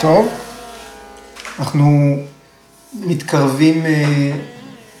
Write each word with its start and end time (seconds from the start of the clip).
טוב, 0.00 0.28
אנחנו 1.58 2.16
מתקרבים 2.94 3.86
אה, 3.86 4.32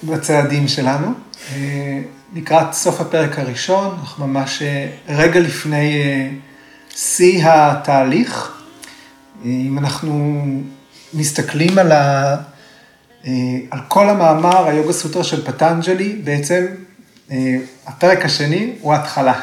בצעדים 0.02 0.68
שלנו. 0.68 1.12
אה, 1.52 2.00
לקראת 2.34 2.72
סוף 2.72 3.00
הפרק 3.00 3.38
הראשון, 3.38 3.96
אנחנו 4.00 4.26
ממש 4.26 4.62
אה, 4.62 4.88
רגע 5.08 5.40
לפני 5.40 6.02
שיא 6.96 7.44
התהליך. 7.46 8.52
אם 9.44 9.78
אנחנו 9.78 10.44
מסתכלים 11.14 11.78
על, 11.78 11.92
ה, 11.92 12.36
על 13.70 13.80
כל 13.88 14.08
המאמר, 14.08 14.66
היוגה 14.66 14.92
סוטרה 14.92 15.24
של 15.24 15.46
פטנג'לי, 15.46 16.20
בעצם 16.24 16.66
הפרק 17.86 18.24
השני 18.24 18.72
הוא 18.80 18.94
ההתחלה, 18.94 19.40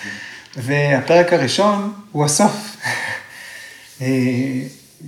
והפרק 0.64 1.32
הראשון 1.32 1.92
הוא 2.12 2.24
הסוף. 2.24 2.76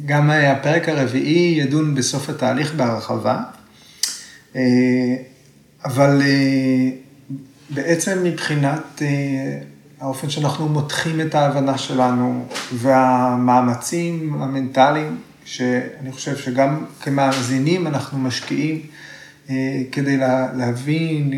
גם 0.07 0.31
הפרק 0.31 0.89
הרביעי 0.89 1.55
ידון 1.59 1.95
בסוף 1.95 2.29
התהליך 2.29 2.75
בהרחבה, 2.75 3.39
אה, 4.57 4.63
אבל 5.85 6.23
אה, 6.23 6.91
בעצם 7.71 8.19
מבחינת 8.25 9.03
אה, 9.03 9.59
האופן 10.01 10.31
שאנחנו 10.31 10.69
מותחים 10.69 11.21
את 11.21 11.35
ההבנה 11.35 11.79
שלנו 11.79 12.47
והמאמצים 12.73 14.43
המנטליים, 14.43 15.19
שאני 15.45 16.13
חושב 16.13 16.37
שגם 16.37 16.85
כמאזינים 17.01 17.87
אנחנו 17.87 18.19
משקיעים 18.19 18.81
כדי 19.93 20.17
להבין 20.57 21.33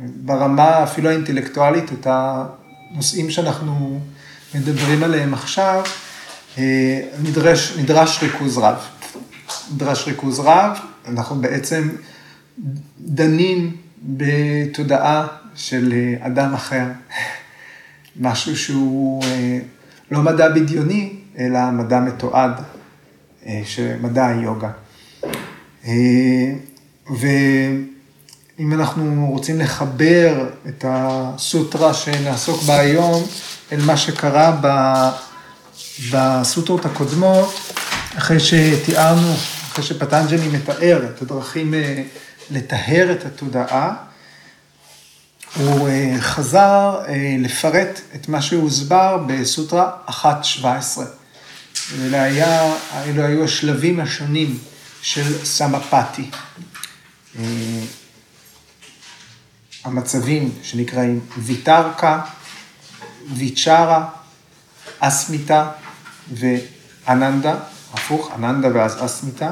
ברמה 0.00 0.82
אפילו 0.82 1.10
האינטלקטואלית 1.10 1.92
את 1.92 2.06
הנושאים 2.10 3.30
שאנחנו 3.30 4.00
מדברים 4.54 5.02
עליהם 5.02 5.34
עכשיו, 5.34 5.82
נדרש, 7.22 7.76
נדרש 7.78 8.22
ריכוז 8.22 8.58
רב. 8.58 8.76
נדרש 9.74 10.08
ריכוז 10.08 10.40
רב, 10.40 10.78
אנחנו 11.08 11.36
בעצם 11.36 11.88
דנים 13.00 13.76
בתודעה 14.02 15.26
של 15.54 15.92
אה, 15.92 16.26
אדם 16.26 16.54
אחר, 16.54 16.84
משהו 18.20 18.56
שהוא 18.56 19.24
אה, 19.24 19.58
לא 20.10 20.22
מדע 20.22 20.48
בדיוני, 20.48 21.12
אלא 21.38 21.70
מדע 21.70 22.00
מתועד, 22.00 22.52
שמדע 23.64 24.26
היוגה. 24.26 24.70
ואם 27.10 28.72
אנחנו 28.72 29.26
רוצים 29.30 29.60
לחבר 29.60 30.48
את 30.68 30.84
הסוטרה 30.88 31.94
שנעסוק 31.94 32.62
בה 32.62 32.78
היום 32.78 33.22
אל 33.72 33.84
מה 33.84 33.96
שקרה 33.96 34.58
ב... 34.60 34.66
בסוטרות 36.12 36.84
הקודמות, 36.84 37.72
אחרי 38.18 38.40
שתיארנו, 38.40 39.34
אחרי 39.72 39.84
שפטנג'לי 39.84 40.48
מתאר 40.48 41.06
את 41.06 41.22
הדרכים 41.22 41.74
אה, 41.74 42.02
לטהר 42.50 43.12
את 43.12 43.26
התודעה, 43.26 43.94
הוא 45.56 45.88
אה, 45.88 46.16
חזר 46.20 47.00
אה, 47.08 47.36
לפרט 47.38 48.00
את 48.14 48.28
מה 48.28 48.42
שהוסבר 48.42 49.24
בסוטרה 49.26 49.90
1.17. 50.08 50.64
אלה 52.00 52.22
היה, 52.22 52.74
אלו 52.94 53.22
היו 53.22 53.44
השלבים 53.44 54.00
השונים 54.00 54.58
של 55.02 55.44
סמפתי. 55.44 56.30
המצבים 59.84 60.52
שנקראים 60.62 61.20
ויטרקה, 61.36 62.20
ויצ'רה, 63.34 64.08
אסמיתה 65.00 65.70
ואננדה, 66.32 67.54
הפוך, 67.94 68.30
אננדה 68.38 68.68
ואז 68.74 69.04
אסמיתה, 69.04 69.50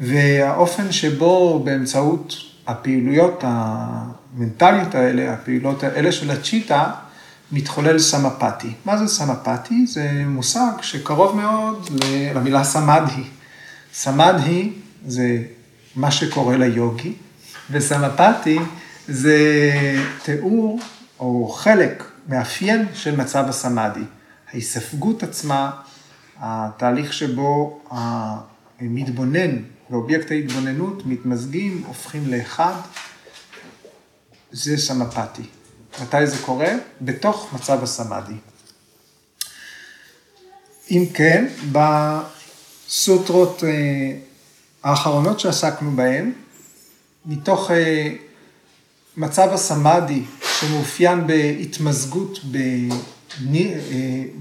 והאופן 0.00 0.92
שבו 0.92 1.62
באמצעות 1.64 2.34
הפעילויות 2.66 3.44
המנטליות 3.46 4.94
האלה, 4.94 5.32
הפעילויות 5.32 5.82
האלה 5.82 6.12
של 6.12 6.30
הצ'יטה, 6.30 6.90
מתחולל 7.52 7.98
סמפתי. 7.98 8.72
מה 8.84 8.96
זה 8.96 9.06
סמפתי? 9.06 9.86
זה 9.86 10.22
מושג 10.26 10.72
שקרוב 10.82 11.36
מאוד 11.36 11.88
למילה 12.34 12.64
סמדהי. 12.64 13.24
סמדהי 13.94 14.72
זה 15.06 15.42
מה 15.96 16.10
שקורה 16.10 16.56
ליוגי, 16.56 17.12
וסמפתי 17.70 18.58
זה 19.08 19.38
תיאור 20.22 20.80
או 21.20 21.48
חלק, 21.48 22.04
מאפיין 22.28 22.86
של 22.94 23.16
מצב 23.16 23.44
הסמאדי. 23.48 24.04
ההיספגות 24.52 25.22
עצמה, 25.22 25.70
התהליך 26.40 27.12
שבו 27.12 27.80
המתבונן 28.80 29.56
ואובייקט 29.90 30.30
ההתבוננות 30.30 31.06
מתמזגים, 31.06 31.82
הופכים 31.86 32.26
לאחד, 32.26 32.74
זה 34.52 34.76
סמפתי. 34.76 35.42
מתי 36.02 36.26
זה 36.26 36.36
קורה? 36.42 36.72
בתוך 37.00 37.54
מצב 37.54 37.82
הסמאדי. 37.82 38.34
אם 40.90 41.04
כן, 41.14 41.46
בסוטרות 42.86 43.64
אה, 43.64 44.16
האחרונות 44.82 45.40
שעסקנו 45.40 45.90
בהן, 45.90 46.32
מתוך 47.26 47.70
אה, 47.70 48.08
מצב 49.16 49.48
הסמאדי 49.52 50.22
שמאופיין 50.60 51.26
בהתמזגות 51.26 52.38
אה, 52.54 52.60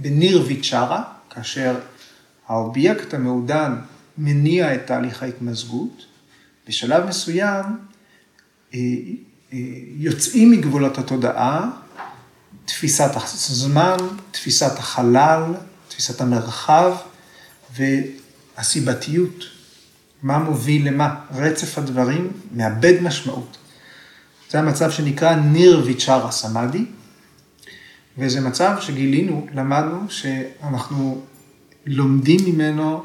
בניר 0.01 0.43
ויצ'רה, 0.47 1.03
כאשר 1.39 1.79
האובייקט 2.47 3.13
המעודן 3.13 3.75
מניע 4.17 4.75
את 4.75 4.87
תהליך 4.87 5.23
ההתמזגות, 5.23 6.05
בשלב 6.67 7.05
מסוים 7.05 7.65
אה, 8.73 8.79
אה, 9.53 9.57
יוצאים 9.97 10.51
מגבולות 10.51 10.97
התודעה, 10.97 11.69
תפיסת 12.65 13.11
הזמן, 13.15 13.97
תפיסת 14.31 14.79
החלל, 14.79 15.43
תפיסת 15.87 16.21
המרחב 16.21 16.95
והסיבתיות. 17.75 19.43
מה 20.23 20.37
מוביל 20.37 20.87
למה? 20.87 21.15
רצף 21.31 21.77
הדברים 21.77 22.31
מאבד 22.51 23.01
משמעות. 23.01 23.57
זה 24.49 24.59
המצב 24.59 24.91
שנקרא 24.91 25.35
ניר 25.35 25.83
ויצ'רה 25.85 26.31
סמאדי, 26.31 26.85
וזה 28.17 28.41
מצב 28.41 28.77
שגילינו, 28.81 29.47
למדנו, 29.53 30.09
שאנחנו 30.09 31.25
לומדים 31.89 32.39
ממנו, 32.45 33.03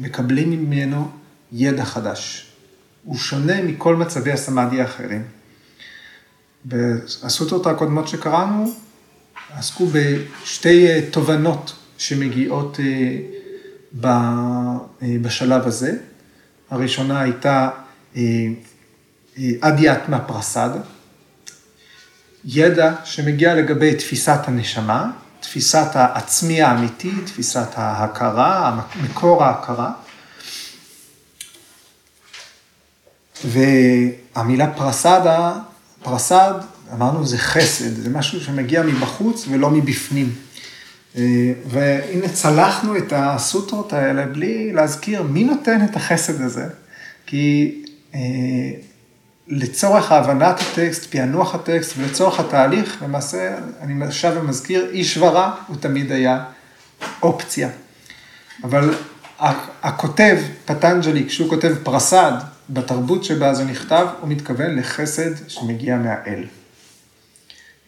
מקבלים 0.00 0.50
ממנו 0.50 1.10
ידע 1.52 1.84
חדש. 1.84 2.46
הוא 3.04 3.16
שונה 3.16 3.62
מכל 3.62 3.96
מצבי 3.96 4.32
הסמאדי 4.32 4.80
האחרים. 4.80 5.22
בסוטרות 6.66 7.66
הקודמות 7.66 8.08
שקראנו, 8.08 8.72
עסקו 9.50 9.86
בשתי 9.86 10.86
אה, 10.86 11.00
תובנות 11.10 11.74
שמגיעות 11.98 12.80
אה, 12.80 13.18
אה, 14.04 15.16
בשלב 15.22 15.66
הזה. 15.66 15.98
הראשונה 16.70 17.20
הייתה 17.20 17.70
אדיאטמה 19.60 20.18
פרסד, 20.20 20.70
ידע 22.44 22.94
שמגיע 23.04 23.54
לגבי 23.54 23.94
תפיסת 23.94 24.40
הנשמה, 24.44 25.10
תפיסת 25.46 25.88
העצמי 25.94 26.62
האמיתי, 26.62 27.12
תפיסת 27.26 27.68
ההכרה, 27.74 28.80
מקור 29.02 29.44
ההכרה. 29.44 29.92
והמילה 33.44 34.70
פרסדה, 34.70 35.52
פרסד, 36.02 36.52
אמרנו 36.92 37.26
זה 37.26 37.38
חסד, 37.38 37.96
זה 37.96 38.10
משהו 38.10 38.40
שמגיע 38.40 38.82
מבחוץ 38.82 39.46
ולא 39.48 39.70
מבפנים. 39.70 40.34
והנה 41.66 42.28
צלחנו 42.32 42.96
את 42.96 43.12
הסוטרות 43.16 43.92
האלה 43.92 44.26
בלי 44.26 44.72
להזכיר 44.72 45.22
מי 45.22 45.44
נותן 45.44 45.84
את 45.84 45.96
החסד 45.96 46.40
הזה, 46.40 46.66
כי 47.26 47.74
אה, 48.14 48.20
לצורך 49.48 50.12
הבנת 50.12 50.60
הטקסט, 50.60 51.10
פענוח 51.10 51.54
הטקסט 51.54 51.92
ולצורך 51.96 52.40
התהליך, 52.40 53.02
למעשה, 53.02 53.58
אני 53.80 54.12
שב 54.12 54.36
ומזכיר, 54.40 54.90
איש 54.90 55.16
ורע 55.16 55.54
הוא 55.66 55.76
תמיד 55.76 56.12
היה 56.12 56.44
אופציה. 57.22 57.68
אבל 58.64 58.94
הכותב, 59.82 60.36
פטנג'לי, 60.64 61.26
כשהוא 61.28 61.48
כותב 61.48 61.74
פרסד, 61.82 62.32
בתרבות 62.70 63.24
שבה 63.24 63.54
זה 63.54 63.64
נכתב, 63.64 64.06
הוא 64.20 64.28
מתכוון 64.28 64.76
לחסד 64.76 65.48
שמגיע 65.48 65.96
מהאל. 65.96 66.44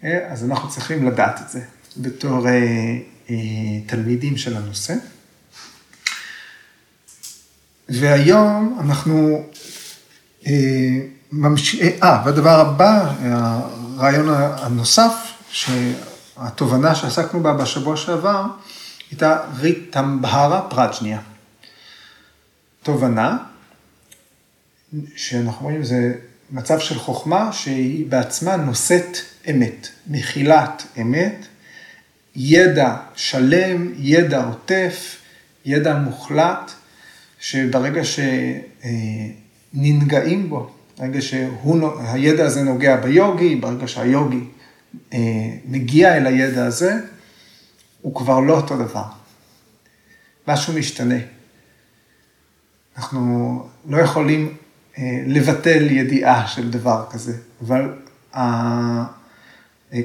אה, 0.04 0.32
אז 0.32 0.44
אנחנו 0.44 0.68
צריכים 0.68 1.06
לדעת 1.06 1.40
את 1.40 1.50
זה 1.50 1.60
בתור 1.96 2.48
אה, 2.48 2.54
אה, 3.30 3.36
תלמידים 3.86 4.36
של 4.36 4.56
הנושא. 4.56 4.94
והיום 7.88 8.78
אנחנו 8.80 9.44
אה, 10.46 10.52
ממש... 11.32 11.74
אה, 12.02 12.22
והדבר 12.24 12.60
הבא, 12.60 13.14
הרעיון 13.22 14.28
הנוסף, 14.34 15.12
שהתובנה 15.50 16.94
שעסקנו 16.94 17.42
בה 17.42 17.52
בשבוע 17.52 17.96
שעבר, 17.96 18.44
הייתה 19.10 19.38
ריטמבהרה 19.58 20.60
פרג'ניה. 20.70 21.20
תובנה, 22.82 23.38
שאנחנו 25.16 25.66
רואים, 25.66 25.84
זה 25.84 26.12
מצב 26.50 26.78
של 26.78 26.98
חוכמה 26.98 27.52
שהיא 27.52 28.06
בעצמה 28.06 28.56
נושאת 28.56 29.18
אמת, 29.50 29.88
מכילת 30.06 30.82
אמת, 31.00 31.46
ידע 32.36 32.96
שלם, 33.14 33.92
ידע 33.96 34.44
עוטף, 34.44 35.16
ידע 35.64 35.98
מוחלט, 35.98 36.72
שברגע 37.40 38.02
שננגעים 39.74 40.48
בו, 40.48 40.77
ברגע 40.98 41.20
שהידע 41.22 42.46
הזה 42.46 42.62
נוגע 42.62 42.96
ביוגי, 42.96 43.56
ברגע 43.56 43.88
שהיוגי 43.88 44.44
אה, 45.12 45.18
מגיע 45.64 46.16
אל 46.16 46.26
הידע 46.26 46.66
הזה, 46.66 46.94
הוא 48.02 48.14
כבר 48.14 48.40
לא 48.40 48.56
אותו 48.56 48.76
דבר. 48.76 49.04
משהו 50.48 50.72
משתנה. 50.72 51.18
אנחנו 52.96 53.62
לא 53.88 53.98
יכולים 53.98 54.54
אה, 54.98 55.22
לבטל 55.26 55.90
ידיעה 55.90 56.46
של 56.46 56.70
דבר 56.70 57.04
כזה, 57.10 57.36
אבל, 57.66 57.94
אה, 58.34 59.04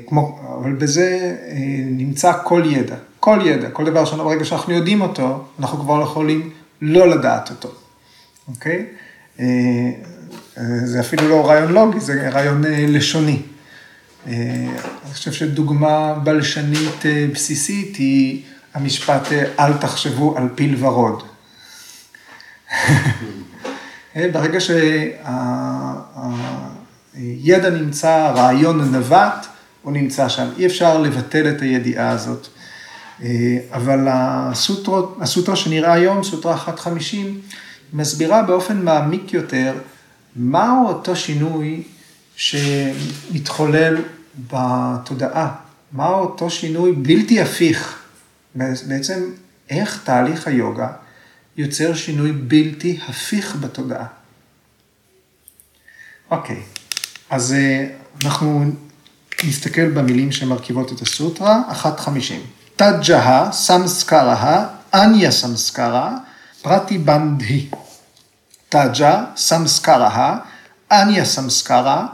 כמו, 0.07 0.39
אבל 0.61 0.73
בזה 0.73 1.37
נמצא 1.85 2.33
כל 2.43 2.63
ידע, 2.65 2.95
כל 3.19 3.39
ידע, 3.45 3.69
כל 3.69 3.85
דבר 3.85 4.05
שאנחנו, 4.05 4.25
ברגע 4.25 4.45
שאנחנו 4.45 4.73
יודעים 4.73 5.01
אותו, 5.01 5.45
אנחנו 5.59 5.79
כבר 5.79 5.99
לא 5.99 6.03
יכולים 6.03 6.49
לא 6.81 7.07
לדעת 7.07 7.49
אותו, 7.49 7.71
אוקיי? 8.47 8.85
זה 10.83 10.99
אפילו 10.99 11.29
לא 11.29 11.47
רעיון 11.47 11.71
לוגי, 11.71 11.99
זה 11.99 12.29
רעיון 12.29 12.63
לשוני. 12.67 13.41
אני 14.27 14.69
חושב 15.13 15.31
שדוגמה 15.31 16.13
בלשנית 16.13 17.03
בסיסית 17.33 17.95
היא 17.95 18.43
המשפט 18.73 19.27
אל 19.59 19.73
תחשבו 19.73 20.37
על 20.37 20.49
פיל 20.55 20.75
ורוד. 20.79 21.23
ברגע 24.15 24.59
שהידע 27.15 27.69
נמצא, 27.69 28.09
הרעיון 28.09 28.91
נווט, 28.91 29.45
הוא 29.81 29.91
נמצא 29.91 30.29
שם. 30.29 30.49
אי 30.57 30.65
אפשר 30.65 30.97
לבטל 30.97 31.49
את 31.49 31.61
הידיעה 31.61 32.09
הזאת. 32.09 32.47
אבל 33.71 34.07
הסוטרות, 34.09 35.17
הסוטרה 35.21 35.55
שנראה 35.55 35.93
היום, 35.93 36.23
סוטרה 36.23 36.55
150, 36.67 37.41
מסבירה 37.93 38.43
באופן 38.43 38.85
מעמיק 38.85 39.33
יותר 39.33 39.73
מהו 40.35 40.87
אותו 40.87 41.15
שינוי 41.15 41.83
שמתחולל 42.35 43.97
בתודעה, 44.51 45.55
מהו 45.91 46.19
אותו 46.19 46.49
שינוי 46.49 46.91
בלתי 46.91 47.41
הפיך. 47.41 47.99
בעצם 48.55 49.31
איך 49.69 50.01
תהליך 50.03 50.47
היוגה 50.47 50.87
יוצר 51.57 51.93
שינוי 51.93 52.31
בלתי 52.31 52.99
הפיך 53.07 53.55
בתודעה. 53.55 54.05
אוקיי, 56.31 56.61
אז 57.29 57.53
אה, 57.53 57.87
אנחנו 58.23 58.65
נסתכל 59.43 59.89
במילים 59.89 60.31
שמרכיבות 60.31 60.91
את 60.91 61.01
הסוטרה, 61.01 61.61
1.50. 61.83 62.09
תג'הה, 62.75 63.51
סמסקרה, 63.51 64.67
אניה 64.93 65.31
סמסקרה, 65.31 66.17
פרטי 66.61 66.97
בנדהי. 66.97 67.69
תג'ה, 68.73 69.25
סמסקרה, 69.35 70.37
אניה 70.91 71.25
סמסקרה, 71.25 72.07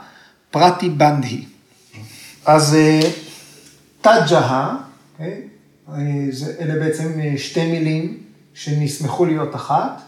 פרטי 0.51 0.89
בנדהי. 0.89 1.45
אז 2.45 2.77
תג'הה, 4.01 4.77
אוקיי? 5.13 5.41
אה, 5.89 5.95
אלה 6.59 6.73
בעצם 6.73 7.19
אה, 7.19 7.33
שתי 7.37 7.71
מילים 7.71 8.23
שנסמכו 8.53 9.25
להיות 9.25 9.55
אחת. 9.55 10.01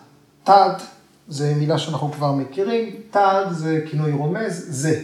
תד 0.43 0.73
זה 1.27 1.53
מילה 1.55 1.77
שאנחנו 1.77 2.11
כבר 2.11 2.31
מכירים, 2.31 2.89
תד 3.11 3.45
זה 3.51 3.85
כינוי 3.89 4.11
רומז, 4.11 4.65
זה. 4.69 5.03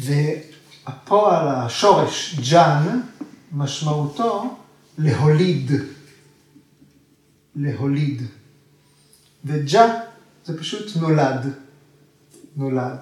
והפועל, 0.00 1.48
השורש 1.48 2.40
ג'אן, 2.50 3.00
משמעותו 3.52 4.56
להוליד. 4.98 5.72
להוליד. 7.56 8.22
וג'ה 9.44 10.00
זה 10.44 10.58
פשוט 10.58 10.96
נולד. 10.96 11.52
נולד. 12.56 12.98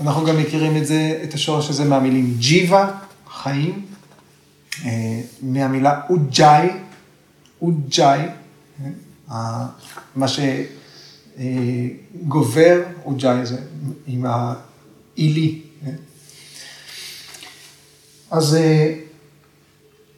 אנחנו 0.00 0.24
גם 0.26 0.38
מכירים 0.38 0.76
את 0.76 0.86
זה, 0.86 1.20
את 1.24 1.34
השורש 1.34 1.70
הזה 1.70 1.84
מהמילים 1.84 2.34
ג'יבה, 2.38 2.94
חיים, 3.28 3.86
אה, 4.84 5.20
מהמילה 5.42 6.00
אוג'אי, 6.10 6.68
אוג'אי, 7.62 8.20
אה, 9.30 9.66
מה 10.16 10.26
שגובר, 12.18 12.82
אוג'אי 13.04 13.46
זה 13.46 13.58
עם 14.06 14.26
האילי. 14.26 15.62
אז 18.30 18.56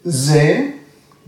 זה 0.04 0.70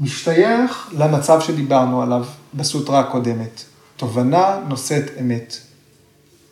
משתייך 0.01 0.91
למצב 0.93 1.41
שדיברנו 1.41 2.03
עליו 2.03 2.25
בסוטרה 2.55 3.01
הקודמת. 3.01 3.63
תובנה 3.97 4.59
נושאת 4.69 5.05
אמת. 5.21 5.57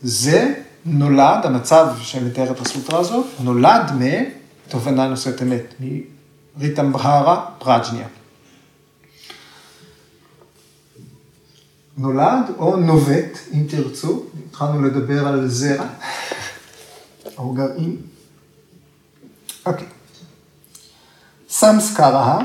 זה 0.02 0.54
נולד, 0.84 1.46
המצב 1.46 1.88
שמתאר 2.00 2.50
את 2.50 2.60
הסוטרה 2.60 2.98
הזאת, 2.98 3.26
נולד 3.40 3.92
מתובנה 3.98 5.08
נושאת 5.08 5.42
אמת, 5.42 5.74
מריטמבהרה 6.56 7.46
פרג'ניה. 7.58 8.06
נולד 11.96 12.50
או 12.58 12.76
נובט, 12.76 13.38
אם 13.54 13.66
תרצו, 13.68 14.24
התחלנו 14.48 14.82
לדבר 14.82 15.28
על 15.28 15.48
זרע 15.48 15.86
או 17.38 17.52
גרעין. 17.52 17.96
אוקיי. 19.66 19.86
סמסקרה 21.48 22.38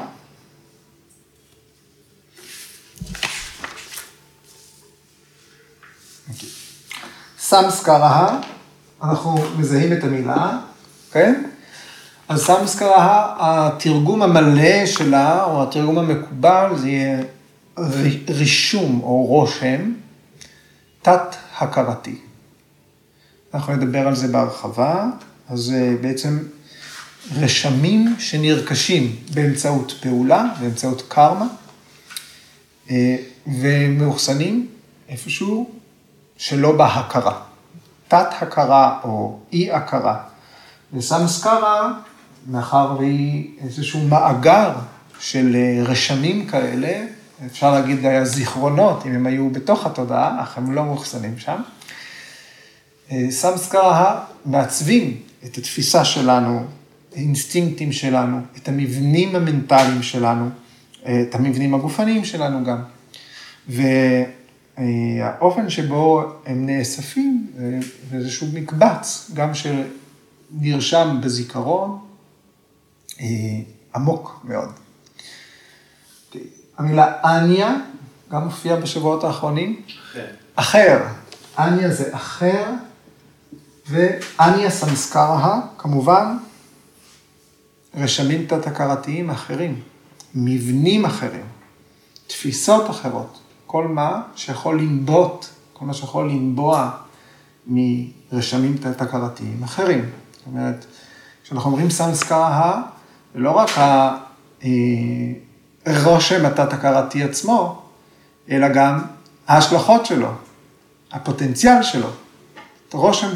סמסקרה, 7.39 8.39
אנחנו 9.03 9.35
מזהים 9.57 9.93
את 9.93 10.03
המילה, 10.03 10.59
כן? 11.11 11.43
אז 12.29 12.41
סמסקרה, 12.45 13.35
התרגום 13.39 14.21
המלא 14.21 14.85
שלה, 14.85 15.43
או 15.43 15.63
התרגום 15.63 15.97
המקובל, 15.97 16.71
זה 16.77 16.89
יהיה 16.89 17.21
רישום 18.29 18.99
או 19.03 19.25
רושם 19.25 19.93
תת-הכרתי. 21.01 22.15
אנחנו 23.53 23.75
נדבר 23.75 24.07
על 24.07 24.15
זה 24.15 24.27
בהרחבה, 24.27 25.05
אז 25.49 25.59
זה 25.59 25.95
בעצם 26.01 26.39
רשמים 27.35 28.15
שנרכשים 28.19 29.15
באמצעות 29.33 29.93
פעולה, 30.01 30.45
באמצעות 30.59 31.03
קרמה, 31.07 31.47
אה, 32.89 33.15
ומאוחסנים 33.47 34.67
איפשהו 35.09 35.78
שלא 36.39 36.71
בהכרה. 36.71 37.39
תת-הכרה 38.07 38.99
או 39.03 39.39
אי-הכרה. 39.53 40.17
וסמסקרה, 40.93 41.91
מאחר 42.47 42.95
והיא 42.99 43.47
איזשהו 43.61 44.07
מאגר 44.07 44.71
של 45.19 45.55
אה, 45.55 45.83
רשמים 45.83 46.45
כאלה, 46.47 47.05
אפשר 47.45 47.71
להגיד 47.71 48.05
היה 48.05 48.25
זיכרונות, 48.25 49.05
אם 49.05 49.11
הם 49.11 49.25
היו 49.25 49.49
בתוך 49.49 49.85
התודעה, 49.85 50.43
אך 50.43 50.57
הם 50.57 50.71
לא 50.71 50.85
מאוחסנים 50.85 51.37
שם. 51.37 51.61
אה, 53.11 53.25
סמסקרה 53.29 54.25
מעצבים 54.45 55.17
את 55.45 55.57
התפיסה 55.57 56.05
שלנו, 56.05 56.65
האינסטינקטים 57.15 57.91
שלנו, 57.91 58.39
את 58.57 58.67
המבנים 58.67 59.35
המנטליים 59.35 60.03
שלנו, 60.03 60.49
אה, 61.05 61.21
את 61.21 61.35
המבנים 61.35 61.75
הגופניים 61.75 62.25
שלנו 62.25 62.63
גם. 62.63 62.81
והאופן 64.79 65.69
שבו 65.69 66.23
הם 66.45 66.65
נאספים 66.65 67.47
זה 67.55 67.79
איזשהו 68.17 68.47
מקבץ, 68.53 69.31
גם 69.33 69.51
שנרשם 69.53 71.17
בזיכרון, 71.23 71.99
אה, 73.19 73.25
עמוק 73.95 74.39
מאוד. 74.43 74.69
המילה 76.77 77.13
אניה 77.23 77.75
גם 78.31 78.43
מופיעה 78.43 78.75
בשבועות 78.77 79.23
האחרונים. 79.23 79.81
אחר. 80.11 80.25
אחר. 80.55 81.07
אניה 81.59 81.91
זה 81.93 82.15
אחר, 82.15 82.71
ואניה 83.87 84.69
סמסקרה, 84.69 85.61
כמובן, 85.77 86.37
רשמים 87.95 88.45
תת-הכרתיים 88.45 89.29
אחרים, 89.29 89.81
מבנים 90.35 91.05
אחרים, 91.05 91.45
תפיסות 92.27 92.89
אחרות, 92.89 93.38
כל 93.71 93.87
מה 93.87 94.21
שיכול 94.35 94.81
לנבוט, 94.81 95.45
כל 95.73 95.85
מה 95.85 95.93
שיכול 95.93 96.29
לנבוע 96.29 96.91
מרשמים 97.67 98.77
תת-הכרתיים 98.77 99.63
אחרים. 99.63 100.09
זאת 100.31 100.45
אומרת, 100.47 100.85
כשאנחנו 101.43 101.69
אומרים 101.69 101.89
סמסקרה, 101.89 102.81
לא 103.35 103.51
רק 103.51 103.69
רושם 106.03 106.45
התת-הכרתי 106.45 107.23
עצמו, 107.23 107.81
אלא 108.51 108.67
גם 108.73 108.99
ההשלכות 109.47 110.05
שלו, 110.05 110.31
הפוטנציאל 111.11 111.83
שלו. 111.83 112.09
רושם 112.91 113.29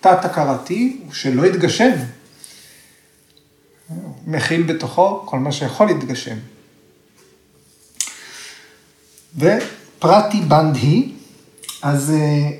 תת-הכרתי 0.00 1.00
הוא 1.04 1.12
שלא 1.12 1.46
יתגשם. 1.46 1.92
מכיל 4.26 4.62
בתוכו 4.62 5.22
כל 5.26 5.38
מה 5.38 5.52
שיכול 5.52 5.86
להתגשם. 5.86 6.36
ופרטי 9.96 10.40
בנדהי, 10.40 11.12
אז 11.82 12.10
אה, 12.10 12.50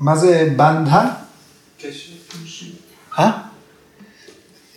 מה 0.00 0.16
זה 0.16 0.52
בנדה? 0.56 1.14
קשר. 1.78 2.10
אה? 3.18 3.30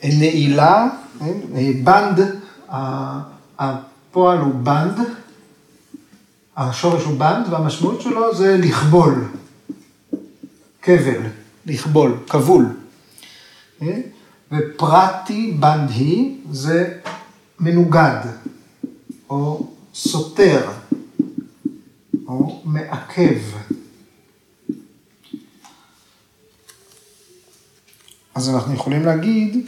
נעילה, 0.03 0.87
אה, 1.21 1.71
בנד, 1.83 2.19
הפועל 3.59 4.37
הוא 4.37 4.53
בנד, 4.53 4.99
השורש 6.57 7.03
הוא 7.03 7.19
בנד, 7.19 7.47
והמשמעות 7.49 8.01
שלו 8.01 8.35
זה 8.35 8.57
לכבול, 8.57 9.27
כבל, 10.81 11.21
לכבול, 11.65 12.17
כבול. 12.29 12.65
ופרטי 14.51 15.51
בנדהי 15.59 16.37
זה 16.51 16.97
מנוגד, 17.59 18.19
או 19.29 19.67
סותר, 19.93 20.69
או 22.33 22.61
מעכב. 22.65 23.39
אז 28.35 28.49
אנחנו 28.49 28.73
יכולים 28.73 29.05
להגיד, 29.05 29.67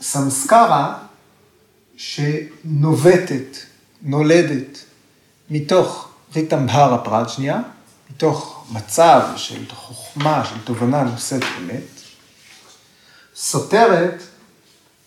סמסקרה 0.00 0.98
שנובטת, 1.96 3.56
נולדת, 4.02 4.78
מתוך 5.50 6.08
ריטמבהרה 6.34 7.04
פרט 7.04 7.28
שנייה, 7.28 7.60
מתוך 8.10 8.66
מצב 8.72 9.22
של 9.36 9.64
חוכמה, 9.70 10.44
של 10.44 10.64
תובנה 10.64 11.02
נושאת 11.02 11.42
אמת, 11.58 12.00
סותרת 13.34 14.22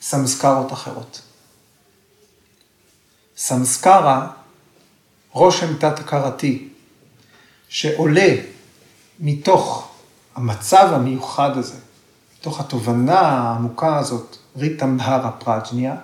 סמסקרות 0.01 0.73
אחרות. 0.73 1.21
סמסקרה, 3.39 4.27
רושם 5.31 5.77
תת-הכרתי, 5.77 6.69
שעולה 7.69 8.35
מתוך 9.19 9.91
המצב 10.35 10.89
המיוחד 10.93 11.57
הזה, 11.57 11.77
מתוך 12.39 12.59
התובנה 12.59 13.19
העמוקה 13.19 13.97
הזאת, 13.97 14.37
ריטמבהרה 14.57 15.31
פראג'ניה, 15.31 15.95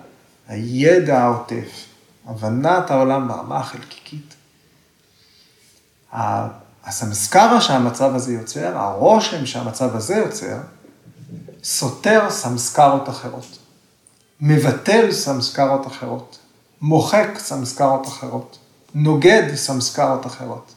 הידע 0.48 1.22
העוטף, 1.22 1.84
הבנת 2.26 2.90
העולם 2.90 3.28
ברמה 3.28 3.56
החלקיקית, 3.56 4.34
הסמסקרה 6.84 7.60
שהמצב 7.60 8.14
הזה 8.14 8.32
יוצר, 8.32 8.78
הרושם 8.78 9.46
שהמצב 9.46 9.96
הזה 9.96 10.16
יוצר, 10.16 10.58
סותר 11.64 12.30
סמסקרות 12.30 13.08
אחרות, 13.08 13.58
מבטל 14.40 15.12
סמסקרות 15.12 15.86
אחרות, 15.86 16.38
מוחק 16.86 17.28
סמסקרות 17.38 18.06
אחרות, 18.06 18.58
נוגד 18.94 19.54
סמסקרות 19.54 20.26
אחרות. 20.26 20.74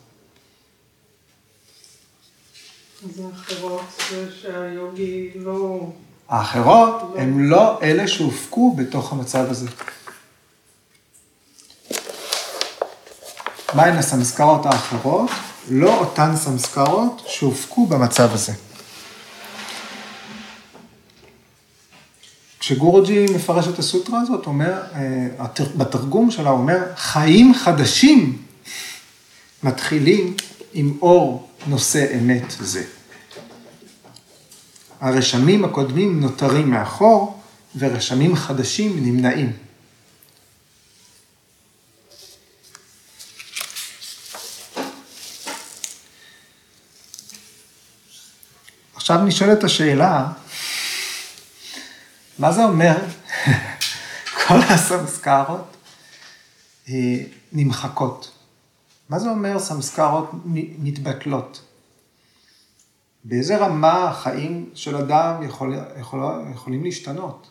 אז 3.04 3.20
האחרות 3.20 3.82
זה 4.10 4.32
שהיוגי 4.42 5.30
לא... 5.36 5.90
האחרות 6.30 7.16
הם 7.18 7.50
לא 7.50 7.82
אלה 7.82 8.08
שהופקו 8.08 8.76
בתוך 8.78 9.12
המצב 9.12 9.46
הזה. 9.50 9.68
מהן 13.74 13.98
הסמסקרות 13.98 14.66
האחרות? 14.66 15.30
לא 15.70 15.98
אותן 15.98 16.36
סמסקרות 16.36 17.22
שהופקו 17.28 17.86
במצב 17.86 18.34
הזה. 18.34 18.54
כשגורג'י 22.60 23.26
מפרש 23.36 23.68
את 23.68 23.80
הסוטרה 23.80 24.22
הזאת, 24.22 24.46
אומר, 24.46 24.82
אה, 24.96 25.28
בתרגום 25.78 26.32
שלה 26.32 26.50
אומר, 26.50 26.78
חיים 26.96 27.54
חדשים 27.54 28.38
מתחילים 29.64 30.34
עם 30.74 30.98
אור 31.02 31.48
נושא 31.68 32.18
אמת 32.18 32.56
זה. 32.60 32.84
הרשמים 35.02 35.66
הקודמים 35.66 36.20
נותרים 36.20 36.70
מאחור, 36.70 37.42
ורשמים 37.78 38.36
חדשים 38.36 39.06
נמנעים. 39.06 39.54
עכשיו 48.96 49.24
נשאלת 49.24 49.64
השאלה, 49.64 50.28
מה 52.40 52.52
זה 52.52 52.64
אומר 52.64 52.96
כל 54.48 54.60
הסמסקרות 54.70 55.78
נמחקות? 57.52 58.32
מה 59.10 59.20
זה 59.20 59.30
אומר 59.30 59.60
סמסקרות 59.60 60.32
מתבטלות? 60.80 61.62
באיזה 63.24 63.58
רמה 63.58 64.10
החיים 64.10 64.70
של 64.74 64.96
אדם 64.96 65.44
יכול, 65.44 65.76
יכול, 66.00 66.24
יכולים 66.54 66.84
להשתנות? 66.84 67.50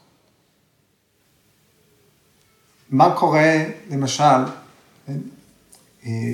מה 2.90 3.14
קורה, 3.16 3.64
למשל, 3.90 4.45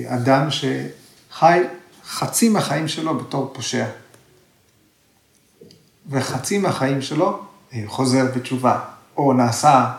אדם 0.05 0.47
שחי 0.51 1.59
חצי 2.05 2.49
מהחיים 2.49 2.87
שלו 2.87 3.17
בתור 3.17 3.51
פושע, 3.53 3.87
וחצי 6.09 6.57
מהחיים 6.57 7.01
שלו 7.01 7.45
חוזר 7.85 8.25
בתשובה, 8.35 8.79
או 9.17 9.33
נעשה 9.33 9.91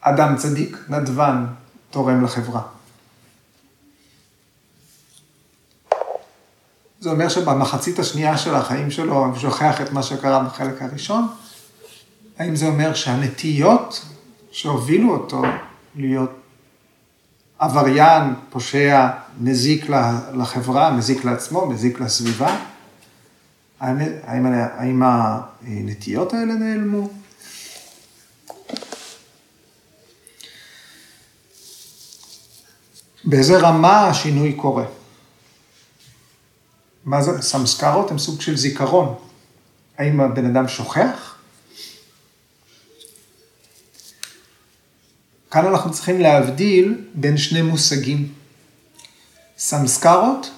אדם 0.00 0.36
צדיק, 0.36 0.76
נדבן, 0.88 1.46
תורם 1.90 2.24
לחברה. 2.24 2.62
זה 7.00 7.10
אומר 7.10 7.28
שבמחצית 7.28 7.98
השנייה 7.98 8.38
של 8.38 8.54
החיים 8.54 8.90
שלו 8.90 9.24
הוא 9.24 9.38
שוכח 9.38 9.80
את 9.80 9.92
מה 9.92 10.02
שקרה 10.02 10.44
בחלק 10.44 10.82
הראשון? 10.82 11.28
האם 12.38 12.56
זה 12.56 12.66
אומר 12.66 12.94
שהנטיות 12.94 14.06
שהובילו 14.50 15.12
אותו 15.12 15.42
להיות 15.96 16.30
עבריין, 17.58 18.34
פושע, 18.50 19.08
מזיק 19.40 19.86
לחברה, 20.34 20.90
מזיק 20.90 21.24
לעצמו, 21.24 21.66
מזיק 21.66 22.00
לסביבה? 22.00 22.56
האם, 23.80 24.46
האם 24.46 25.02
הנטיות 25.02 26.32
האלה 26.32 26.54
נעלמו? 26.54 27.10
באיזה 33.24 33.58
רמה 33.58 34.08
השינוי 34.08 34.52
קורה? 34.52 34.84
מה 37.04 37.22
זה? 37.22 37.42
סמסקרות 37.42 38.10
הם 38.10 38.18
סוג 38.18 38.40
של 38.40 38.56
זיכרון. 38.56 39.14
האם 39.98 40.20
הבן 40.20 40.46
אדם 40.46 40.68
שוכח? 40.68 41.38
כאן 45.50 45.66
אנחנו 45.66 45.92
צריכים 45.92 46.20
להבדיל 46.20 47.04
בין 47.14 47.38
שני 47.38 47.62
מושגים. 47.62 48.32
סמסקרות 49.58 50.50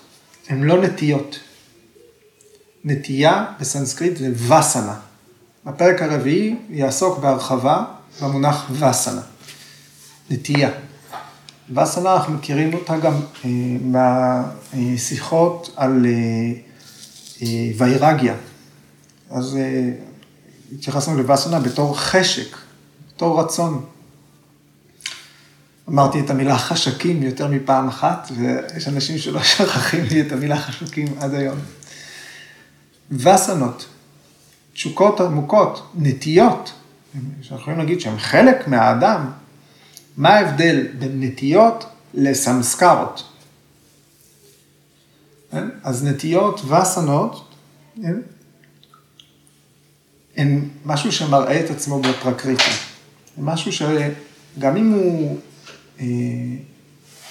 הן 0.49 0.63
לא 0.63 0.83
נטיות. 0.83 1.41
נטייה 2.85 3.45
בסנסקריט 3.61 4.17
זה 4.17 4.31
וסנה. 4.33 4.95
בפרק 5.67 6.03
הרביעי 6.03 6.57
יעסוק 6.71 7.19
בהרחבה 7.19 7.85
במונח 8.23 8.71
וסנה, 8.71 9.21
נטייה. 10.31 10.71
וסנה, 11.77 12.15
אנחנו 12.15 12.35
מכירים 12.35 12.75
אותה 12.75 12.99
גם 12.99 13.15
אה, 13.45 13.51
מהשיחות 14.75 15.73
על 15.77 16.07
אה, 16.07 16.53
אה, 17.43 17.71
ויירגיה. 17.77 18.35
אז 19.31 19.57
אה, 19.57 19.91
התייחסנו 20.73 21.17
לווסנה 21.17 21.61
בתור 21.61 21.99
חשק, 21.99 22.57
בתור 23.15 23.41
רצון. 23.41 23.85
אמרתי 25.89 26.21
את 26.21 26.31
המילה 26.31 26.59
חשקים 26.59 27.23
יותר 27.23 27.49
מפעם 27.49 27.89
אחת, 27.89 28.31
ויש 28.37 28.89
אנשים 28.89 29.19
שלא 29.19 29.43
שכחים 29.43 30.05
לי 30.05 30.21
את 30.21 30.33
המילה 30.33 30.61
חשקים 30.61 31.07
עד 31.21 31.35
היום. 31.35 31.59
וסנות, 33.13 33.87
תשוקות 34.73 35.21
עמוקות, 35.21 35.91
נטיות, 35.95 36.73
שאנחנו 37.43 37.63
יכולים 37.63 37.79
להגיד 37.79 38.01
שהן 38.01 38.19
חלק 38.19 38.69
מהאדם, 38.69 39.31
מה 40.17 40.29
ההבדל 40.29 40.87
בין 40.99 41.23
נטיות 41.23 41.87
לסמסקרות? 42.15 43.29
כן? 45.51 45.69
אז 45.83 46.05
נטיות 46.05 46.61
וסנות 46.61 47.53
כן? 48.03 48.17
הן 50.37 50.69
משהו 50.85 51.13
שמראה 51.13 51.61
את 51.65 51.71
עצמו 51.71 52.01
בפרקריטי. 52.01 52.71
זה 53.37 53.43
משהו 53.43 53.73
שגם 53.73 54.77
אם 54.77 54.93
הוא 54.93 55.39
אה, 56.01 56.07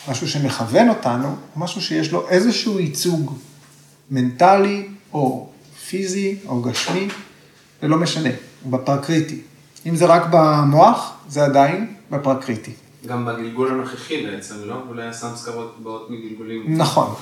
משהו 0.09 0.27
שמכוון 0.27 0.89
אותנו, 0.89 1.27
הוא 1.27 1.37
משהו 1.55 1.81
שיש 1.81 2.11
לו 2.11 2.29
איזשהו 2.29 2.79
ייצוג 2.79 3.37
מנטלי 4.11 4.87
או 5.13 5.50
פיזי 5.91 6.35
או 6.47 6.61
גשמי, 6.61 7.07
זה 7.81 7.87
לא 7.87 7.97
משנה, 7.97 8.29
הוא 8.63 8.71
בפרקריטי. 8.71 9.41
אם 9.85 9.95
זה 9.95 10.05
רק 10.05 10.23
במוח, 10.31 11.13
זה 11.29 11.43
עדיין 11.43 11.93
בפרקריטי. 12.11 12.71
גם 13.07 13.25
בגלגול 13.25 13.71
הנוכחי 13.71 14.25
בעצם, 14.25 14.55
לא? 14.65 14.75
אולי 14.89 15.07
הסמסקרות 15.07 15.75
באות 15.83 16.09
מגלגולים. 16.09 16.77
נכון, 16.77 17.13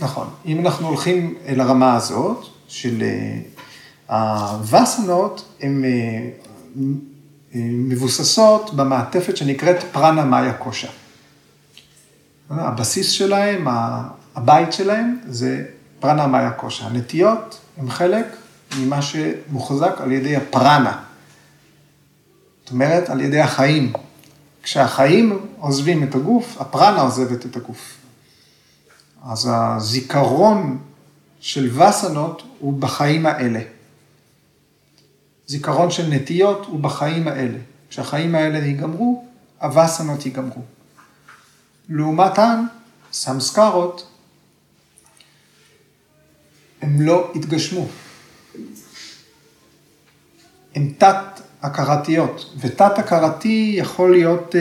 נכון. 0.00 0.26
אם 0.46 0.66
אנחנו 0.66 0.88
הולכים 0.88 1.34
אל 1.46 1.60
הרמה 1.60 1.96
הזאת, 1.96 2.46
של 2.68 3.02
אה, 3.02 4.50
הווסנות, 4.50 5.44
הן 5.60 5.84
אה, 5.84 5.90
אה, 7.54 7.60
מבוססות 7.64 8.74
במעטפת 8.74 9.36
שנקראת 9.36 9.84
פרנה 9.92 10.24
מאיה 10.24 10.52
קושה. 10.52 10.88
הבסיס 12.50 13.10
שלהם, 13.10 13.66
הבית 14.34 14.72
שלהם, 14.72 15.18
זה 15.28 15.64
פרנה 16.00 16.26
מאיה 16.26 16.50
קושה. 16.50 16.86
הנטיות 16.86 17.60
הם 17.78 17.90
חלק 17.90 18.26
ממה 18.78 19.02
שמוחזק 19.02 19.94
על 19.98 20.12
ידי 20.12 20.36
הפרנה. 20.36 21.02
זאת 22.60 22.70
אומרת, 22.70 23.10
על 23.10 23.20
ידי 23.20 23.40
החיים. 23.40 23.92
כשהחיים 24.62 25.46
עוזבים 25.58 26.02
את 26.02 26.14
הגוף, 26.14 26.60
הפרנה 26.60 27.00
עוזבת 27.00 27.46
את 27.46 27.56
הגוף. 27.56 27.96
אז 29.24 29.50
הזיכרון 29.52 30.78
של 31.40 31.80
וסנות 31.80 32.42
הוא 32.58 32.80
בחיים 32.80 33.26
האלה. 33.26 33.60
זיכרון 35.46 35.90
של 35.90 36.06
נטיות 36.06 36.66
הוא 36.66 36.80
בחיים 36.80 37.28
האלה. 37.28 37.58
כשהחיים 37.90 38.34
האלה 38.34 38.58
ייגמרו, 38.58 39.24
הווסנות 39.60 40.26
ייגמרו. 40.26 40.62
לעומתן, 41.88 42.64
סמסקרות, 43.12 44.08
הם 46.82 47.00
לא 47.00 47.32
התגשמו. 47.34 47.88
הן 50.74 50.92
תת-הכרתיות, 50.98 52.54
ותת-הכרתי 52.60 53.74
יכול 53.78 54.10
להיות 54.10 54.56
אה, 54.56 54.60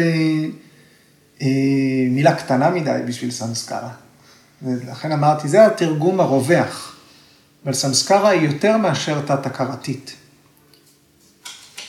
אה, 1.41 1.47
מילה 2.09 2.35
קטנה 2.35 2.69
מדי 2.69 2.99
בשביל 3.07 3.31
סמסקרה. 3.31 3.91
ולכן 4.61 5.11
אמרתי, 5.11 5.47
זה 5.47 5.65
התרגום 5.65 6.19
הרווח. 6.19 6.97
אבל 7.65 7.73
סמסקרה 7.73 8.29
היא 8.29 8.41
יותר 8.41 8.77
מאשר 8.77 9.21
תת-הכרתית. 9.21 10.15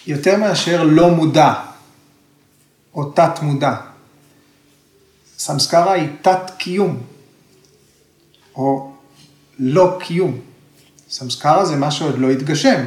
יותר 0.06 0.36
מאשר 0.36 0.84
לא 0.84 1.10
מודע, 1.10 1.54
או 2.94 3.04
תת-מודע. 3.10 3.74
סמסקרה 5.38 5.92
היא 5.92 6.08
תת-קיום, 6.22 7.02
או 8.54 8.87
לא 9.58 9.98
קיום. 10.00 10.40
סמסקרה 11.10 11.64
זה 11.64 11.76
מה 11.76 11.90
שעוד 11.90 12.18
לא 12.18 12.30
התגשם. 12.30 12.84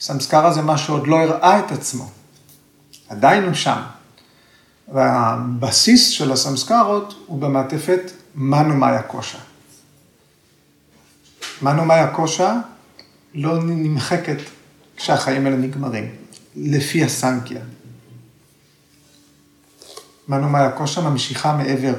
סמסקרה 0.00 0.52
זה 0.52 0.62
מה 0.62 0.78
שעוד 0.78 1.06
לא 1.06 1.16
הראה 1.16 1.58
את 1.58 1.72
עצמו. 1.72 2.10
עדיין 3.08 3.44
הוא 3.44 3.54
שם. 3.54 3.82
והבסיס 4.92 6.08
של 6.08 6.32
הסמסקרות 6.32 7.24
הוא 7.26 7.40
במעטפת 7.40 8.00
מנו 8.34 8.74
מאיה 8.74 9.02
קושה. 9.02 9.38
מנו 11.62 11.84
מאיה 11.84 12.06
קושה 12.06 12.60
לא 13.34 13.62
נמחקת 13.62 14.36
כשהחיים 14.96 15.46
האלה 15.46 15.56
נגמרים, 15.56 16.14
לפי 16.56 17.04
הסנקיה. 17.04 17.60
מנו 20.28 20.48
מאיה 20.48 20.70
קושה 20.70 21.00
ממשיכה 21.00 21.56
מעבר. 21.56 21.94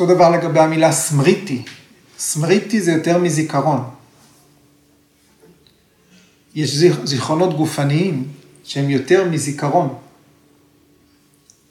אותו 0.00 0.14
דבר 0.14 0.30
לגבי 0.30 0.60
המילה 0.60 0.92
סמריטי. 0.92 1.62
סמריטי 2.18 2.80
זה 2.80 2.92
יותר 2.92 3.18
מזיכרון. 3.18 3.84
יש 6.54 6.76
זיכרונות 7.04 7.56
גופניים 7.56 8.28
שהם 8.64 8.90
יותר 8.90 9.28
מזיכרון. 9.30 9.94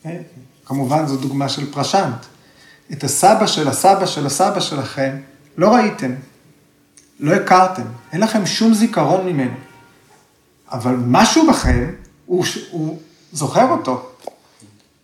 כן? 0.03 0.21
כמובן 0.65 1.07
זו 1.07 1.17
דוגמה 1.17 1.49
של 1.49 1.71
פרשנט. 1.71 2.25
את 2.91 3.03
הסבא 3.03 3.47
של 3.47 3.67
הסבא 3.67 4.05
של 4.05 4.25
הסבא 4.25 4.59
שלכם 4.59 5.17
לא 5.57 5.75
ראיתם, 5.75 6.15
לא 7.19 7.33
הכרתם, 7.33 7.87
אין 8.11 8.21
לכם 8.21 8.45
שום 8.45 8.73
זיכרון 8.73 9.25
ממנו. 9.25 9.57
אבל 10.71 10.95
משהו 11.07 11.47
בכם, 11.47 11.91
הוא, 12.25 12.45
הוא 12.71 12.99
זוכר 13.33 13.69
אותו. 13.69 14.09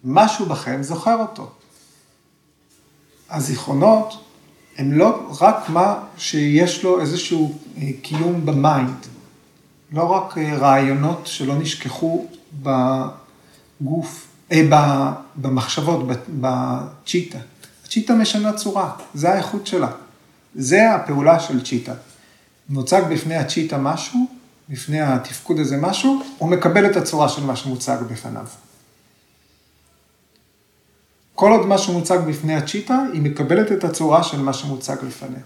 משהו 0.03 0.45
בכם 0.45 0.83
זוכר 0.83 1.15
אותו. 1.15 1.51
הזיכרונות 3.29 4.23
הם 4.77 4.91
לא 4.91 5.35
רק 5.39 5.69
מה 5.69 5.99
שיש 6.17 6.83
לו 6.83 7.01
איזשהו 7.01 7.57
אה, 7.77 7.89
קיום 8.01 8.45
ב 8.45 8.55
mind, 8.55 9.07
לא 9.91 10.03
רק 10.03 10.37
אה, 10.37 10.57
רעיונות 10.57 11.27
שלא 11.27 11.55
נשכחו 11.55 12.27
בגוף, 12.61 14.27
אה, 14.51 15.13
במחשבות, 15.35 16.07
בצ'יטה. 16.29 17.37
הצ'יטה 17.85 18.13
משנה 18.13 18.53
צורה, 18.53 18.91
זה 19.13 19.33
האיכות 19.33 19.67
שלה. 19.67 19.87
זה 20.55 20.95
הפעולה 20.95 21.39
של 21.39 21.63
צ'יטה. 21.63 21.93
מוצג 22.69 23.01
בפני 23.09 23.35
הצ'יטה 23.35 23.77
משהו, 23.77 24.27
בפני 24.69 25.01
התפקוד 25.01 25.59
הזה 25.59 25.77
משהו, 25.77 26.21
הוא 26.37 26.49
מקבל 26.49 26.91
את 26.91 26.97
הצורה 26.97 27.29
של 27.29 27.43
מה 27.43 27.55
שמוצג 27.55 27.97
בפניו. 28.09 28.45
כל 31.35 31.51
עוד 31.51 31.67
מה 31.67 31.77
שמוצג 31.77 32.19
בפני 32.27 32.55
הצ'יטה, 32.55 33.05
היא 33.13 33.21
מקבלת 33.21 33.71
את 33.71 33.83
הצורה 33.83 34.23
של 34.23 34.39
מה 34.39 34.53
שמוצג 34.53 34.95
לפניה. 35.07 35.39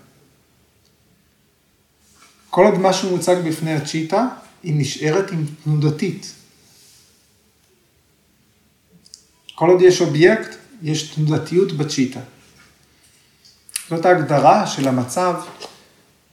כל 2.50 2.66
עוד 2.66 2.78
מה 2.78 2.94
שמוצג 2.94 3.36
בפני 3.46 3.74
הצ'יטה, 3.74 4.28
היא 4.64 4.74
נשארת 4.78 5.32
עם 5.32 5.46
תנודתית. 5.64 6.34
כל 9.56 9.70
עוד 9.70 9.82
יש 9.82 10.02
אובייקט, 10.02 10.56
יש 10.82 11.16
תנודתיות 11.16 11.72
בצ'יטה. 11.72 12.20
זאת 13.90 14.06
ההגדרה 14.06 14.68
של 14.68 14.88
המצב 14.88 15.36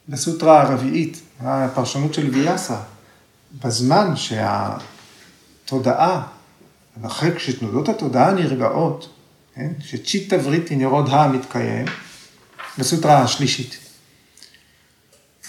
בסוטרה 0.08 0.62
הרביעית, 0.62 1.20
הפרשנות 1.40 2.14
של 2.14 2.30
ויאסה. 2.30 2.80
בזמן 3.64 4.14
שהתודעה, 5.64 6.26
אחרי 7.02 7.36
כשתנודות 7.36 7.88
התודעה 7.88 8.32
נרגעות, 8.32 9.13
כן? 9.54 9.72
וריטי 10.44 10.76
נרוד 10.76 11.08
הא 11.08 11.32
מתקיים, 11.32 11.86
בסוטרה 12.78 13.22
השלישית. 13.22 13.78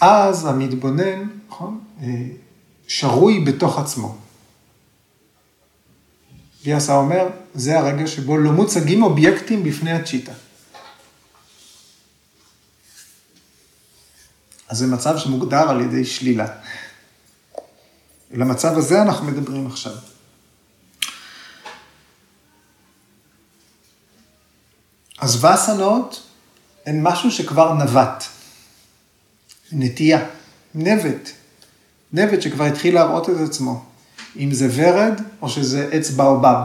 אז 0.02 0.46
המתבונן, 0.46 1.28
נכון, 1.48 1.84
אה, 2.02 2.08
שרוי 2.88 3.40
בתוך 3.40 3.80
עצמו. 3.80 4.18
ויאסה 6.64 6.96
אומר, 6.96 7.28
זה 7.56 7.80
הרגע 7.80 8.08
שבו 8.08 8.38
לא 8.38 8.52
מוצגים 8.52 9.04
אובייקטים 9.04 9.64
בפני 9.64 9.92
הצ'יטה. 9.92 10.32
אז 14.70 14.78
זה 14.78 14.88
מצב 14.88 15.18
שמוגדר 15.18 15.70
על 15.70 15.82
ידי 15.82 16.06
שלילה. 16.06 16.48
למצב 18.32 18.78
הזה 18.78 19.02
אנחנו 19.02 19.26
מדברים 19.26 19.68
עכשיו. 19.68 19.94
אז 25.20 25.46
וסנות 25.46 26.22
הן 26.86 27.04
משהו 27.04 27.32
שכבר 27.32 27.74
נווט. 27.74 28.24
נטייה, 29.72 30.26
נבט. 30.76 31.30
נבט 32.14 32.42
שכבר 32.42 32.64
התחיל 32.64 32.96
להראות 32.96 33.30
את 33.30 33.36
עצמו. 33.46 33.86
אם 34.38 34.52
זה 34.52 34.68
ורד 34.76 35.22
או 35.42 35.50
שזה 35.50 35.90
עץ 35.92 36.10
באובב. 36.10 36.58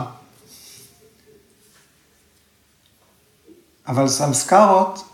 אבל 3.86 4.08
סמסקרות 4.08 5.04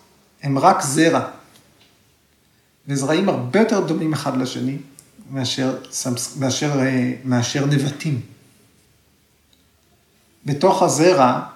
הם 0.42 0.58
רק 0.58 0.82
זרע. 0.82 1.28
וזרעים 2.88 3.28
הרבה 3.28 3.60
יותר 3.60 3.80
דומים 3.80 4.12
אחד 4.12 4.36
לשני 4.36 4.78
מאשר, 5.30 5.78
מאשר, 6.38 6.80
אה, 6.80 7.12
מאשר 7.24 7.66
נבטים. 7.66 8.20
בתוך 10.46 10.82
הזרע 10.82 11.55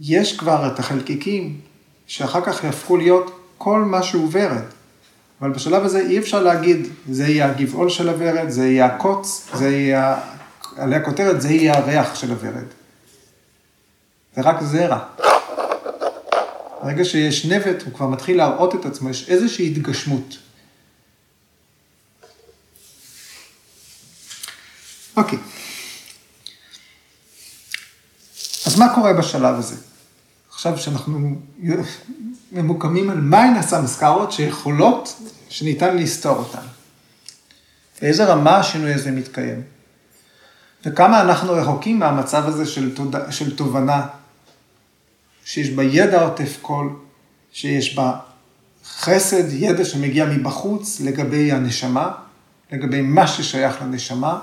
יש 0.00 0.36
כבר 0.36 0.66
את 0.66 0.78
החלקיקים 0.78 1.60
שאחר 2.06 2.40
כך 2.44 2.64
יהפכו 2.64 2.96
להיות 2.96 3.40
כל 3.58 3.80
מה 3.80 4.02
שהוא 4.02 4.28
ורד. 4.32 4.64
אבל 5.40 5.50
בשלב 5.50 5.84
הזה 5.84 6.00
אי 6.00 6.18
אפשר 6.18 6.42
להגיד, 6.42 6.86
זה 7.10 7.26
יהיה 7.26 7.50
הגבעול 7.50 7.88
של 7.88 8.08
הוורד, 8.08 8.48
זה 8.48 8.66
יהיה 8.66 8.86
הקוץ, 8.86 9.48
זה 9.54 9.68
יהיה, 9.68 10.20
עלי 10.76 10.96
הכותרת, 10.96 11.40
זה 11.40 11.48
יהיה 11.48 11.78
הריח 11.78 12.14
של 12.14 12.30
הוורד. 12.30 12.66
זה 14.36 14.42
רק 14.42 14.62
זרע. 14.62 14.98
ברגע 16.82 17.04
שיש 17.04 17.46
נבט, 17.46 17.82
הוא 17.82 17.94
כבר 17.94 18.06
מתחיל 18.06 18.36
להראות 18.36 18.74
את 18.74 18.86
עצמו, 18.86 19.10
יש 19.10 19.28
איזושהי 19.28 19.66
התגשמות. 19.66 20.38
אוקיי. 25.16 25.38
אז 28.66 28.78
מה 28.78 28.94
קורה 28.94 29.12
בשלב 29.12 29.54
הזה? 29.54 29.89
עכשיו 30.60 30.78
שאנחנו 30.78 31.18
ממוקמים 32.52 33.10
על 33.10 33.20
מהן 33.20 33.56
הסמסקרות 33.56 34.32
שיכולות, 34.32 35.20
שניתן 35.48 35.96
לסתור 35.96 36.36
אותן. 36.36 36.66
באיזה 38.02 38.24
רמה 38.24 38.56
השינוי 38.56 38.94
הזה 38.94 39.10
מתקיים? 39.10 39.62
וכמה 40.84 41.20
אנחנו 41.20 41.52
רחוקים 41.52 41.98
מהמצב 41.98 42.48
הזה 42.48 42.66
של, 42.66 42.94
תוד... 42.94 43.16
של 43.30 43.56
תובנה, 43.56 44.06
שיש 45.44 45.70
בה 45.70 45.82
ידע 45.82 46.22
עוטף 46.22 46.58
כל, 46.62 46.88
שיש 47.52 47.96
בה 47.96 48.18
חסד, 48.84 49.52
ידע 49.52 49.84
שמגיע 49.84 50.26
מבחוץ 50.26 51.00
לגבי 51.00 51.52
הנשמה, 51.52 52.12
לגבי 52.72 53.00
מה 53.00 53.26
ששייך 53.26 53.82
לנשמה. 53.82 54.38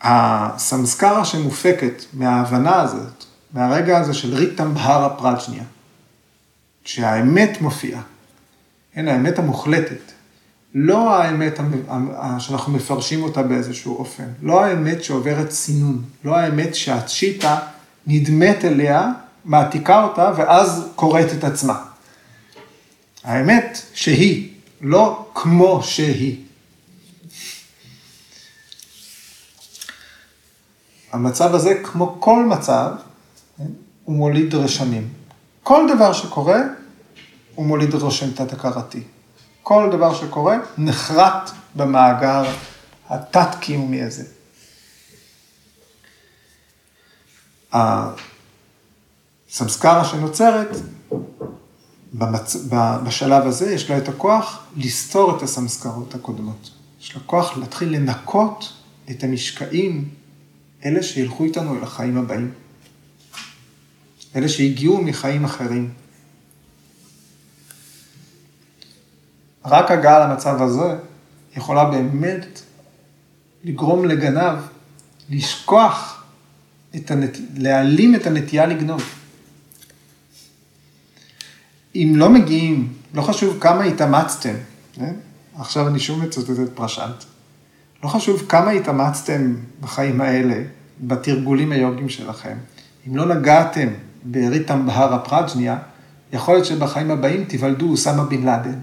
הסמסקרה 0.00 1.24
שמופקת 1.24 2.04
מההבנה 2.12 2.80
הזאת, 2.80 3.29
מהרגע 3.52 3.98
הזה 3.98 4.14
של 4.14 4.34
ריטם 4.34 4.74
בהרה 4.74 5.16
פרג'ניה, 5.16 5.64
שהאמת 6.84 7.60
מופיעה, 7.60 8.02
כן, 8.94 9.08
האמת 9.08 9.38
המוחלטת, 9.38 10.12
לא 10.74 11.14
האמת 11.14 11.58
שאנחנו 12.38 12.72
מפרשים 12.72 13.22
אותה 13.22 13.42
באיזשהו 13.42 13.98
אופן, 13.98 14.28
לא 14.42 14.64
האמת 14.64 15.04
שעוברת 15.04 15.50
סינון, 15.50 16.04
לא 16.24 16.36
האמת 16.36 16.74
שהצ'יטה 16.74 17.58
נדמת 18.06 18.64
אליה, 18.64 19.12
מעתיקה 19.44 20.02
אותה 20.02 20.32
ואז 20.36 20.88
קוראת 20.96 21.32
את 21.38 21.44
עצמה. 21.44 21.84
האמת 23.24 23.78
שהיא, 23.94 24.48
לא 24.80 25.26
כמו 25.34 25.82
שהיא. 25.82 26.36
המצב 31.12 31.54
הזה, 31.54 31.74
כמו 31.84 32.16
כל 32.20 32.44
מצב, 32.44 32.90
הוא 34.04 34.16
מוליד 34.16 34.54
רשמים. 34.54 35.08
כל 35.62 35.86
דבר 35.94 36.12
שקורה, 36.12 36.60
הוא 37.54 37.66
מוליד 37.66 37.94
רושם 37.94 38.30
תת-הכרתי. 38.30 39.02
כל 39.62 39.88
דבר 39.92 40.14
שקורה 40.14 40.56
נחרט 40.78 41.50
במאגר 41.74 42.44
התת-קיומי 43.08 44.02
הזה. 44.02 44.24
הסמסקרה 49.48 50.04
שנוצרת, 50.04 50.76
במצ... 52.12 52.56
בשלב 53.04 53.46
הזה 53.46 53.72
יש 53.72 53.90
לה 53.90 53.98
את 53.98 54.08
הכוח 54.08 54.66
לסתור 54.76 55.36
את 55.36 55.42
הסמסקרות 55.42 56.14
הקודמות. 56.14 56.70
יש 57.00 57.16
לה 57.16 57.22
כוח 57.26 57.56
להתחיל 57.56 57.96
לנקות 57.96 58.72
את 59.10 59.24
המשקעים, 59.24 60.08
אלה 60.84 61.02
שילכו 61.02 61.44
איתנו 61.44 61.78
אל 61.78 61.82
החיים 61.82 62.16
הבאים. 62.16 62.52
אלה 64.36 64.48
שהגיעו 64.48 65.02
מחיים 65.02 65.44
אחרים. 65.44 65.90
רק 69.64 69.90
הגעה 69.90 70.26
למצב 70.26 70.62
הזה 70.62 70.96
יכולה 71.56 71.84
באמת 71.84 72.60
לגרום 73.64 74.04
לגנב 74.04 74.58
לשכוח, 75.30 76.24
את 76.96 77.10
הנת... 77.10 77.38
להעלים 77.56 78.14
את 78.14 78.26
הנטייה 78.26 78.66
לגנוב. 78.66 79.02
אם 81.94 82.12
לא 82.16 82.30
מגיעים, 82.30 82.92
לא 83.14 83.22
חשוב 83.22 83.60
כמה 83.60 83.84
התאמצתם, 83.84 84.54
כן? 84.92 85.14
עכשיו 85.54 85.88
אני 85.88 86.00
שוב 86.00 86.24
מצטט 86.24 86.50
את 86.50 86.70
פרשנט, 86.74 87.24
לא 88.02 88.08
חשוב 88.08 88.46
כמה 88.48 88.70
התאמצתם 88.70 89.56
בחיים 89.80 90.20
האלה, 90.20 90.62
בתרגולים 91.00 91.72
היוגיים 91.72 92.08
שלכם, 92.08 92.56
אם 93.08 93.16
לא 93.16 93.34
נגעתם 93.34 93.88
בריתם 94.24 94.86
בהר 94.86 95.14
הפרג'ניה, 95.14 95.78
יכול 96.32 96.54
להיות 96.54 96.66
שבחיים 96.66 97.10
הבאים 97.10 97.44
תיוולדו 97.44 97.90
אוסמה 97.90 98.24
בן 98.24 98.42
לאדן. 98.42 98.78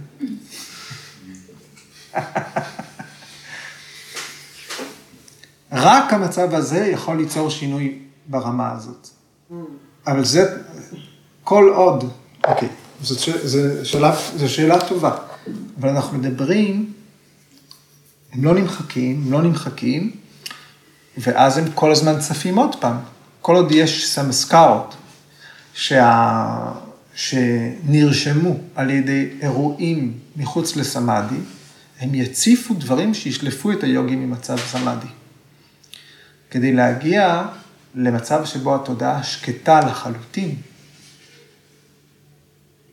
רק 5.71 6.13
המצב 6.13 6.53
הזה 6.53 6.85
יכול 6.85 7.17
ליצור 7.17 7.49
שינוי 7.49 7.99
ברמה 8.27 8.71
הזאת. 8.71 9.07
אבל 10.07 10.25
זה, 10.25 10.57
כל 11.43 11.71
עוד, 11.75 12.11
אוקיי, 12.47 12.69
זאת 13.01 13.19
שאלה, 13.83 14.15
זו 14.35 14.49
שאלה 14.49 14.81
טובה, 14.87 15.17
אבל 15.79 15.89
אנחנו 15.89 16.17
מדברים, 16.17 16.93
הם 18.33 18.43
לא 18.43 18.53
נמחקים, 18.53 19.21
הם 19.25 19.31
לא 19.31 19.41
נמחקים, 19.41 20.11
ואז 21.17 21.57
הם 21.57 21.65
כל 21.75 21.91
הזמן 21.91 22.19
צפים 22.19 22.57
עוד 22.57 22.75
פעם. 22.75 22.97
כל 23.41 23.55
עוד 23.55 23.71
יש 23.71 24.09
סמסקרות 24.09 24.95
שה... 25.77 26.71
שנרשמו 27.13 28.57
על 28.75 28.89
ידי 28.89 29.29
אירועים 29.41 30.19
מחוץ 30.35 30.75
לסמאדי, 30.75 31.39
הם 31.99 32.15
יציפו 32.15 32.73
דברים 32.73 33.13
שישלפו 33.13 33.71
את 33.71 33.83
היוגים 33.83 34.21
ממצב 34.29 34.57
סמאדי. 34.57 35.07
כדי 36.51 36.73
להגיע 36.73 37.45
למצב 37.95 38.45
שבו 38.45 38.75
התודעה 38.75 39.23
שקטה 39.23 39.79
לחלוטין, 39.79 40.55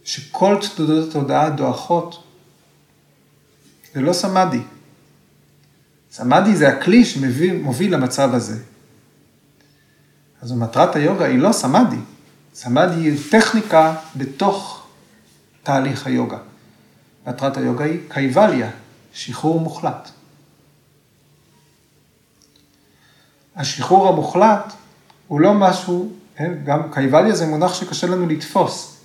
שכל 0.04 0.56
תנודות 0.76 1.08
התודעה 1.08 1.50
דועכות, 1.50 2.24
זה 3.94 4.00
לא 4.00 4.12
סמאדי. 4.12 4.62
סמאדי 6.12 6.56
זה 6.56 6.68
הכלי 6.68 7.04
שמוביל 7.04 7.94
למצב 7.94 8.34
הזה. 8.34 8.58
אז 10.42 10.52
מטרת 10.52 10.96
היוגה 10.96 11.24
היא 11.24 11.38
לא 11.38 11.52
סמאדי, 11.52 11.96
סמאדי 12.54 13.00
היא 13.00 13.18
טכניקה 13.30 13.94
בתוך 14.16 14.86
תהליך 15.62 16.06
היוגה. 16.06 16.38
מטרת 17.26 17.56
היוגה 17.56 17.84
היא 17.84 17.98
קייבליה, 18.08 18.70
שחרור 19.12 19.60
מוחלט. 19.60 20.10
השחרור 23.56 24.08
המוחלט 24.08 24.72
הוא 25.28 25.40
לא 25.40 25.54
משהו, 25.54 26.12
כן, 26.36 26.52
גם 26.64 26.92
קייבליה 26.92 27.34
זה 27.34 27.46
מונח 27.46 27.74
שקשה 27.74 28.06
לנו 28.06 28.28
לתפוס, 28.28 28.96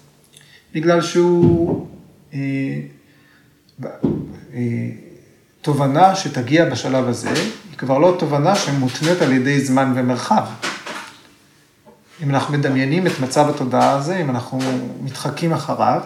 בגלל 0.74 1.02
שהוא 1.02 1.88
אה, 2.34 2.40
אה, 4.54 4.90
תובנה 5.62 6.16
שתגיע 6.16 6.70
בשלב 6.70 7.08
הזה, 7.08 7.30
היא 7.34 7.78
כבר 7.78 7.98
לא 7.98 8.16
תובנה 8.20 8.56
שמותנית 8.56 9.22
על 9.22 9.32
ידי 9.32 9.66
זמן 9.66 9.94
ומרחב. 9.96 10.46
אם 12.24 12.30
אנחנו 12.30 12.58
מדמיינים 12.58 13.08
את 13.08 13.20
מצב 13.20 13.50
התודעה 13.50 13.92
הזה, 13.92 14.18
אם 14.18 14.30
אנחנו 14.30 14.60
מתחקים 15.02 15.54
אחריו, 15.54 16.02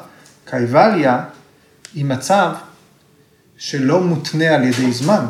קייבליה 0.46 1.24
היא 1.94 2.06
מצב 2.06 2.54
שלא 3.58 4.02
מותנה 4.02 4.56
על 4.56 4.64
ידי 4.64 4.92
זמן. 4.92 5.26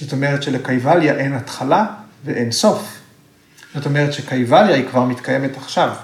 זאת 0.00 0.12
אומרת 0.12 0.42
שלקייבליה 0.42 1.14
אין 1.14 1.32
התחלה 1.32 1.86
ואין 2.24 2.52
סוף. 2.52 2.98
זאת 3.74 3.86
אומרת 3.86 4.12
שקייבליה 4.12 4.76
היא 4.76 4.88
כבר 4.90 5.04
מתקיימת 5.04 5.56
עכשיו. 5.56 5.94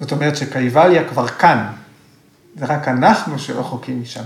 זאת 0.00 0.12
אומרת 0.12 0.36
שקייבליה 0.36 1.08
כבר 1.08 1.28
כאן, 1.28 1.72
זה 2.58 2.64
רק 2.64 2.88
אנחנו 2.88 3.38
שרחוקים 3.38 4.02
משם. 4.02 4.22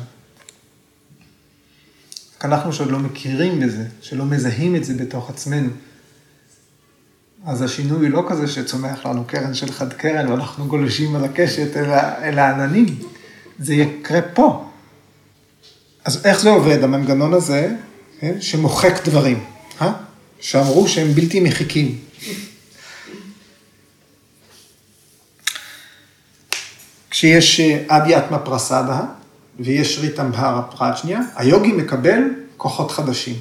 רק 2.36 2.44
אנחנו 2.44 2.72
שעוד 2.72 2.90
לא 2.90 2.98
מכירים 2.98 3.60
בזה, 3.60 3.84
שלא 4.00 4.24
מזהים 4.24 4.76
את 4.76 4.84
זה 4.84 4.94
בתוך 4.94 5.30
עצמנו. 5.30 5.70
אז 7.46 7.62
השינוי 7.62 8.08
לא 8.08 8.24
כזה 8.28 8.48
שצומח 8.48 9.06
לנו 9.06 9.24
קרן 9.24 9.54
של 9.54 9.72
חד 9.72 9.92
קרן 9.92 10.28
ואנחנו 10.28 10.66
גולשים 10.66 11.16
על 11.16 11.24
הקשת 11.24 11.76
אל, 12.22 12.38
העננים, 12.38 12.86
זה 13.58 13.74
יקרה 13.74 14.22
פה. 14.22 14.68
אז 16.04 16.26
איך 16.26 16.40
זה 16.40 16.50
עובד, 16.50 16.84
המנגנון 16.84 17.32
הזה, 17.34 17.74
כן, 18.20 18.40
שמוחק 18.40 19.08
דברים, 19.08 19.44
אה? 19.80 19.92
שאמרו 20.40 20.88
שהם 20.88 21.12
בלתי 21.12 21.40
מחיקים. 21.40 21.98
כשיש 27.10 27.60
אדיאטמה 27.88 28.36
אה, 28.36 28.42
פרסדה 28.42 29.00
ויש 29.60 29.98
ריטם 29.98 30.32
בהרה 30.32 30.62
פרג'ניה, 30.62 31.20
היוגי 31.36 31.72
מקבל 31.72 32.20
כוחות 32.56 32.90
חדשים. 32.90 33.34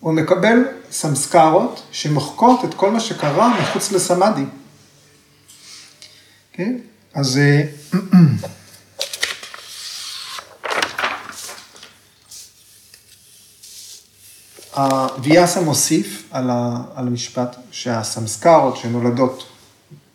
הוא 0.00 0.12
מקבל 0.12 0.64
סמסקרות 0.90 1.82
שמוחקות 1.92 2.64
את 2.64 2.74
כל 2.74 2.90
מה 2.90 3.00
שקרה 3.00 3.60
מחוץ 3.60 3.92
לסמאדי. 3.92 4.44
כן? 6.52 6.78
אז... 7.14 7.38
אה, 7.38 7.62
ויאסה 15.22 15.60
מוסיף 15.60 16.28
על, 16.30 16.50
המשפט 16.50 17.56
שהסמסקרות 17.70 18.76
שנולדות 18.76 19.46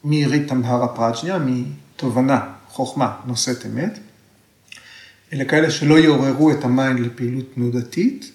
ריתמברה 0.03 0.87
פרג'ניה, 0.87 1.39
מתובנה, 1.39 2.53
חוכמה, 2.69 3.15
נושאת 3.25 3.65
אמת, 3.65 3.99
אלה 5.33 5.45
כאלה 5.45 5.71
שלא 5.71 5.99
יעוררו 5.99 6.51
את 6.51 6.63
ה 6.63 6.71
mind 6.71 6.99
לפעילות 6.99 7.45
תנודתית, 7.55 8.31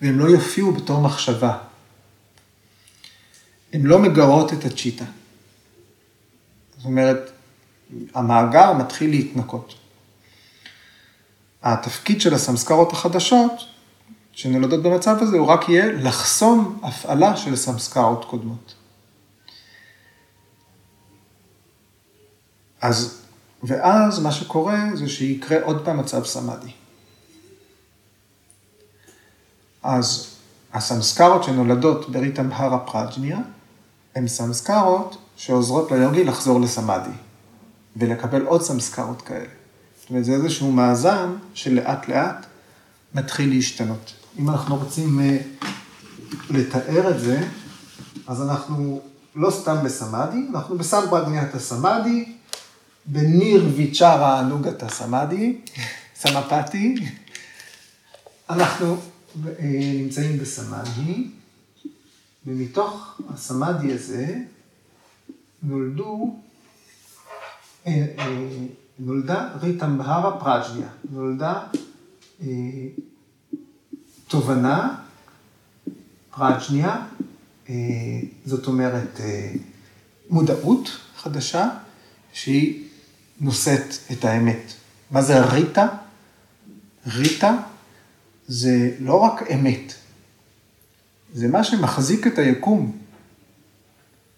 והם 0.00 0.18
לא 0.18 0.24
יופיעו 0.24 0.72
בתור 0.72 1.00
מחשבה. 1.00 1.58
הן 3.72 3.82
לא 3.82 3.98
מגרות 3.98 4.52
את 4.52 4.64
הצ'יטה. 4.64 5.04
זאת 6.76 6.84
אומרת, 6.84 7.30
המאגר 8.14 8.72
מתחיל 8.72 9.10
להתנקות. 9.10 9.74
התפקיד 11.62 12.20
של 12.20 12.34
הסמסקרות 12.34 12.92
החדשות, 12.92 13.52
שנולדות 14.32 14.82
במצב 14.82 15.16
הזה, 15.20 15.36
הוא 15.36 15.46
רק 15.46 15.68
יהיה 15.68 15.92
לחסום 15.92 16.80
הפעלה 16.82 17.36
של 17.36 17.56
סמסקרות 17.56 18.24
קודמות. 18.24 18.74
אז, 22.80 23.22
ואז 23.62 24.20
מה 24.20 24.32
שקורה 24.32 24.78
זה 24.94 25.08
שיקרה 25.08 25.62
עוד 25.62 25.84
פעם 25.84 25.98
מצב 25.98 26.24
סמאדי. 26.24 26.70
אז 29.82 30.26
הסמסקרות 30.72 31.44
שנולדות 31.44 32.10
בריטם 32.10 32.48
הרה 32.52 32.78
פרג'ניה, 32.78 33.38
הן 34.16 34.28
סמסקרות 34.28 35.16
שעוזרות 35.36 35.90
ליוגי 35.90 36.24
לחזור 36.24 36.60
לסמאדי, 36.60 37.10
ולקבל 37.96 38.42
עוד 38.42 38.62
סמסקרות 38.62 39.22
כאלה. 39.22 39.48
זאת 40.00 40.10
אומרת, 40.10 40.24
זה 40.24 40.32
איזשהו 40.32 40.72
מאזן 40.72 41.32
שלאט 41.54 42.08
לאט 42.08 42.46
מתחיל 43.14 43.48
להשתנות. 43.48 44.12
אם 44.38 44.50
אנחנו 44.50 44.76
רוצים 44.76 45.20
אה, 45.20 45.38
לתאר 46.50 47.10
את 47.10 47.20
זה, 47.20 47.48
אז 48.26 48.42
אנחנו 48.42 49.00
לא 49.34 49.50
סתם 49.50 49.76
בסמאדי, 49.84 50.46
אנחנו 50.54 50.78
בסמברגניית 50.78 51.54
הסמאדי, 51.54 52.32
בניר 53.06 53.68
ויצ'רה 53.76 54.42
נוגת 54.42 54.82
הסמאדי, 54.82 55.56
סמפתי. 56.16 56.94
אנחנו 58.50 58.96
נמצאים 59.60 60.38
בסמאדי, 60.38 61.28
ומתוך 62.46 63.20
הסמאדי 63.28 63.92
הזה 63.92 64.36
נולדו, 65.62 66.36
אה, 67.86 68.06
נולדה 68.98 69.48
ריטמבהרה 69.62 70.40
פראג'דיה, 70.40 70.88
נולדה 71.10 71.66
תובנה, 74.28 74.96
פראג'ניה, 76.30 77.06
זאת 78.44 78.66
אומרת 78.66 79.20
מודעות 80.30 80.88
חדשה, 81.16 81.68
שהיא 82.32 82.84
נושאת 83.40 83.94
את 84.12 84.24
האמת. 84.24 84.72
מה 85.10 85.22
זה 85.22 85.44
ריטה? 85.44 85.86
ריטה 87.06 87.56
זה 88.48 88.90
לא 89.00 89.14
רק 89.14 89.50
אמת, 89.50 89.94
זה 91.34 91.48
מה 91.48 91.64
שמחזיק 91.64 92.26
את 92.26 92.38
היקום. 92.38 92.96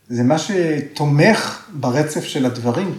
זה 0.09 0.23
מה 0.23 0.37
שתומך 0.38 1.66
ברצף 1.73 2.25
של 2.25 2.46
הדברים. 2.46 2.99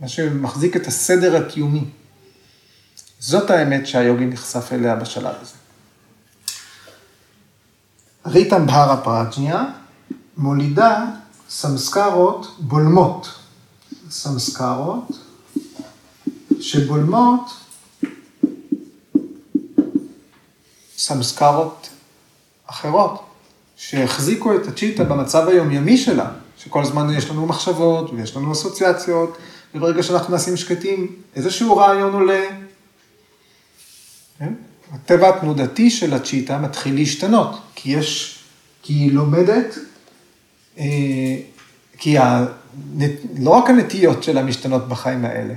מה 0.00 0.08
שמחזיק 0.08 0.76
את 0.76 0.86
הסדר 0.86 1.36
הקיומי. 1.36 1.84
זאת 3.18 3.50
האמת 3.50 3.86
שהיוגי 3.86 4.26
נחשף 4.26 4.72
אליה 4.72 4.96
בשלב 4.96 5.34
הזה. 5.40 5.54
ריטם 8.26 8.66
בהרה 8.66 8.96
פראג'ניה 8.96 9.64
מולידה 10.36 11.04
סמסקרות 11.48 12.56
בולמות. 12.60 13.28
סמסקרות 14.10 15.08
שבולמות 16.60 17.61
סמסקרות 21.02 21.88
אחרות, 22.66 23.24
שהחזיקו 23.76 24.56
את 24.56 24.66
הצ'יטה 24.68 25.04
במצב 25.04 25.48
היומיומי 25.48 25.96
שלה, 25.96 26.30
שכל 26.58 26.82
הזמן 26.82 27.14
יש 27.14 27.30
לנו 27.30 27.46
מחשבות 27.46 28.10
ויש 28.10 28.36
לנו 28.36 28.52
אסוציאציות, 28.52 29.38
וברגע 29.74 30.02
שאנחנו 30.02 30.32
נעשים 30.32 30.56
שקטים, 30.56 31.16
איזשהו 31.36 31.76
רעיון 31.76 32.12
עולה. 32.12 32.44
כן? 34.38 34.54
הטבע 34.92 35.28
התנודתי 35.28 35.90
של 35.90 36.14
הצ'יטה 36.14 36.58
מתחיל 36.58 36.94
להשתנות, 36.94 37.60
כי 37.74 37.90
יש, 37.90 38.38
כי 38.82 38.92
היא 38.92 39.12
לומדת, 39.12 39.78
אה, 40.78 40.84
כי 41.98 42.18
ה, 42.18 42.46
לא 43.38 43.50
רק 43.50 43.70
הנטיות 43.70 44.22
שלה 44.22 44.42
משתנות 44.42 44.88
בחיים 44.88 45.24
האלה, 45.24 45.54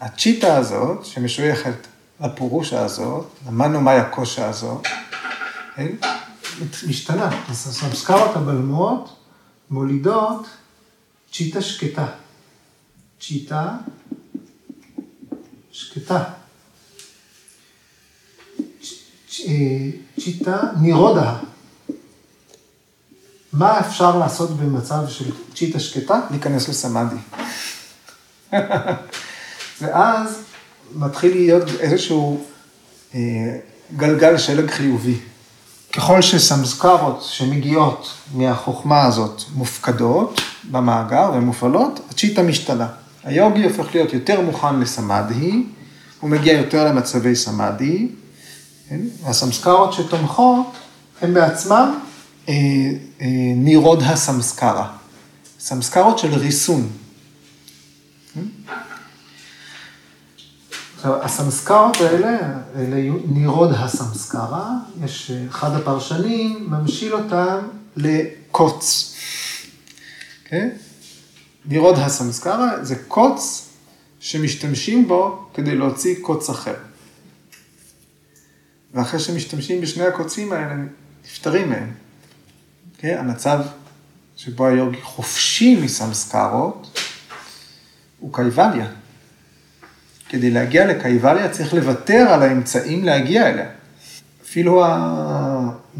הצ'יטה 0.00 0.56
הזאת, 0.56 1.04
שמשויכת 1.04 1.86
לפורושה 2.24 2.84
הזאת, 2.84 3.26
למדנו 3.46 3.80
מהי 3.80 3.98
הקושה 3.98 4.48
הזאת? 4.48 4.86
משתנה. 6.88 7.42
אז 7.50 7.68
הסמסקרות 7.68 8.36
הבלמות 8.36 9.16
מולידות 9.70 10.46
צ'יטה 11.32 11.62
שקטה. 11.62 12.06
צ'יטה 13.20 13.76
שקטה. 15.72 16.24
צ'יטה 20.20 20.62
נירודה. 20.80 21.36
מה 23.52 23.80
אפשר 23.80 24.18
לעשות 24.18 24.50
במצב 24.50 25.08
של 25.08 25.32
צ'יטה 25.54 25.80
שקטה? 25.80 26.20
להיכנס 26.30 26.68
לסמאדי. 26.68 27.16
ואז 29.80 30.43
מתחיל 30.94 31.34
להיות 31.34 31.68
איזשהו 31.80 32.44
אה, 33.14 33.20
גלגל 33.96 34.38
שלג 34.38 34.70
חיובי. 34.70 35.16
ככל 35.92 36.22
שסמסקרות 36.22 37.26
שמגיעות 37.30 38.08
מהחוכמה 38.34 39.02
הזאת 39.02 39.42
מופקדות 39.54 40.40
במאגר 40.70 41.30
ומופעלות, 41.34 42.00
הצ'יטה 42.10 42.42
משתנה. 42.42 42.86
היוגי 43.24 43.64
הופך 43.64 43.94
להיות 43.94 44.12
יותר 44.12 44.40
מוכן 44.40 44.80
לסמאדי, 44.80 45.62
הוא 46.20 46.30
מגיע 46.30 46.52
יותר 46.52 46.84
למצבי 46.84 47.36
סמאדי, 47.36 48.08
כן? 48.88 49.00
והסמסקרות 49.24 49.92
שתומכות 49.92 50.66
הן 51.22 51.34
בעצמן 51.34 51.92
אה, 52.48 52.54
אה, 53.20 53.26
נירוד 53.56 54.02
הסמסקרה, 54.02 54.88
סמסקרות 55.60 56.18
של 56.18 56.34
ריסון. 56.34 56.88
עכשיו, 61.04 61.22
הסמסקרות 61.22 61.96
האלה, 62.00 62.38
אלה 62.76 63.10
נירוד 63.26 63.70
הסמסקרה, 63.72 64.70
יש 65.04 65.30
אחד 65.30 65.76
הפרשנים 65.76 66.70
ממשיל 66.70 67.14
אותם 67.14 67.58
לקוץ. 67.96 69.14
כן? 70.44 70.68
נירוד 71.64 71.98
הסמסקרה 71.98 72.84
זה 72.84 72.96
קוץ 73.08 73.68
שמשתמשים 74.20 75.08
בו 75.08 75.46
כדי 75.54 75.74
להוציא 75.74 76.16
קוץ 76.20 76.50
אחר. 76.50 76.76
ואחרי 78.94 79.20
שמשתמשים 79.20 79.80
בשני 79.80 80.04
הקוצים 80.04 80.52
האלה, 80.52 80.74
נפטרים 81.24 81.70
מהם. 81.70 81.92
כן? 82.98 83.16
המצב 83.18 83.60
שבו 84.36 84.66
היוגי 84.66 85.02
חופשי 85.02 85.76
מסמסקרות 85.76 87.00
הוא 88.20 88.34
קייבליה. 88.34 89.03
כדי 90.28 90.50
להגיע 90.50 90.86
לקייבליה 90.86 91.48
צריך 91.48 91.74
לוותר 91.74 92.26
על 92.30 92.42
האמצעים 92.42 93.04
להגיע 93.04 93.48
אליה. 93.48 93.66
אפילו 94.44 94.84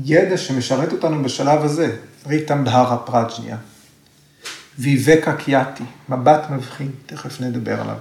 הידע 0.05 0.37
שמשרת 0.37 0.93
אותנו 0.93 1.23
בשלב 1.23 1.65
הזה, 1.65 1.97
ריטם 2.27 2.65
בהרה 2.65 2.97
פרג'ניה, 2.97 3.57
ויבקה 4.79 5.37
קיאטי, 5.37 5.85
מבט 6.09 6.51
מבחין, 6.51 6.91
תכף 7.07 7.41
נדבר 7.41 7.81
עליו. 7.81 7.97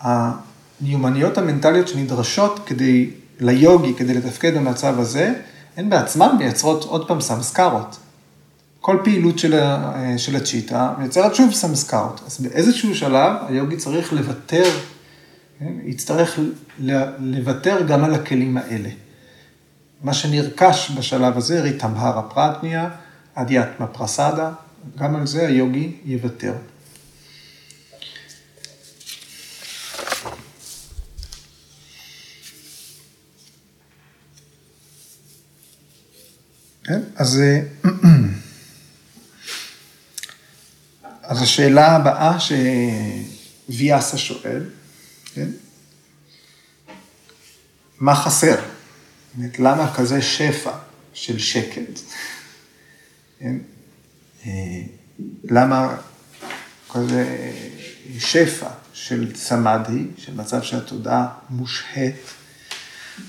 המיומנויות 0.00 1.38
המנטליות 1.38 1.88
שנדרשות 1.88 2.60
כדי, 2.66 3.10
ליוגי, 3.40 3.94
כדי 3.94 4.14
לתפקד 4.14 4.54
במצב 4.56 5.00
הזה, 5.00 5.34
הן 5.76 5.90
בעצמן 5.90 6.36
מייצרות 6.38 6.84
עוד 6.84 7.08
פעם 7.08 7.20
סמסקרות. 7.20 7.96
כל 8.82 8.98
פעילות 9.04 9.38
של, 9.38 9.60
של 10.16 10.36
הצ'יטה 10.36 10.94
מייצרת 10.98 11.34
שוב 11.34 11.52
סמסקאות. 11.52 12.20
אז 12.26 12.40
באיזשהו 12.40 12.94
שלב 12.94 13.32
היוגי 13.48 13.76
צריך 13.76 14.12
לוותר, 14.12 14.64
כן? 15.58 15.72
יצטרך 15.84 16.38
לוותר 17.18 17.86
גם 17.88 18.04
על 18.04 18.14
הכלים 18.14 18.56
האלה. 18.56 18.88
מה 20.02 20.14
שנרכש 20.14 20.90
בשלב 20.98 21.36
הזה, 21.36 21.60
ריטמהרה 21.62 22.22
פרטניה, 22.22 22.90
אדיאטמה 23.34 23.86
פרסדה, 23.86 24.52
גם 24.98 25.16
על 25.16 25.26
זה 25.26 25.46
היוגי 25.46 25.96
יוותר. 26.04 26.54
כן, 36.84 37.00
אז 37.16 37.42
אז 41.32 41.42
השאלה 41.42 41.96
הבאה 41.96 42.36
שוויאסה 43.68 44.18
שואל, 44.18 44.64
כן? 45.34 45.48
מה 47.98 48.14
חסר? 48.14 48.60
באמת, 49.34 49.58
למה 49.58 49.94
כזה 49.94 50.22
שפע 50.22 50.72
של 51.14 51.38
שקט? 51.38 52.00
כן? 53.38 53.56
אה, 54.46 54.50
למה 55.44 55.96
כזה 56.90 57.52
שפע 58.18 58.68
של 58.92 59.36
סמאדי, 59.36 60.04
של 60.16 60.34
מצב 60.34 60.62
שהתודעה 60.62 61.28
מושהית, 61.50 62.16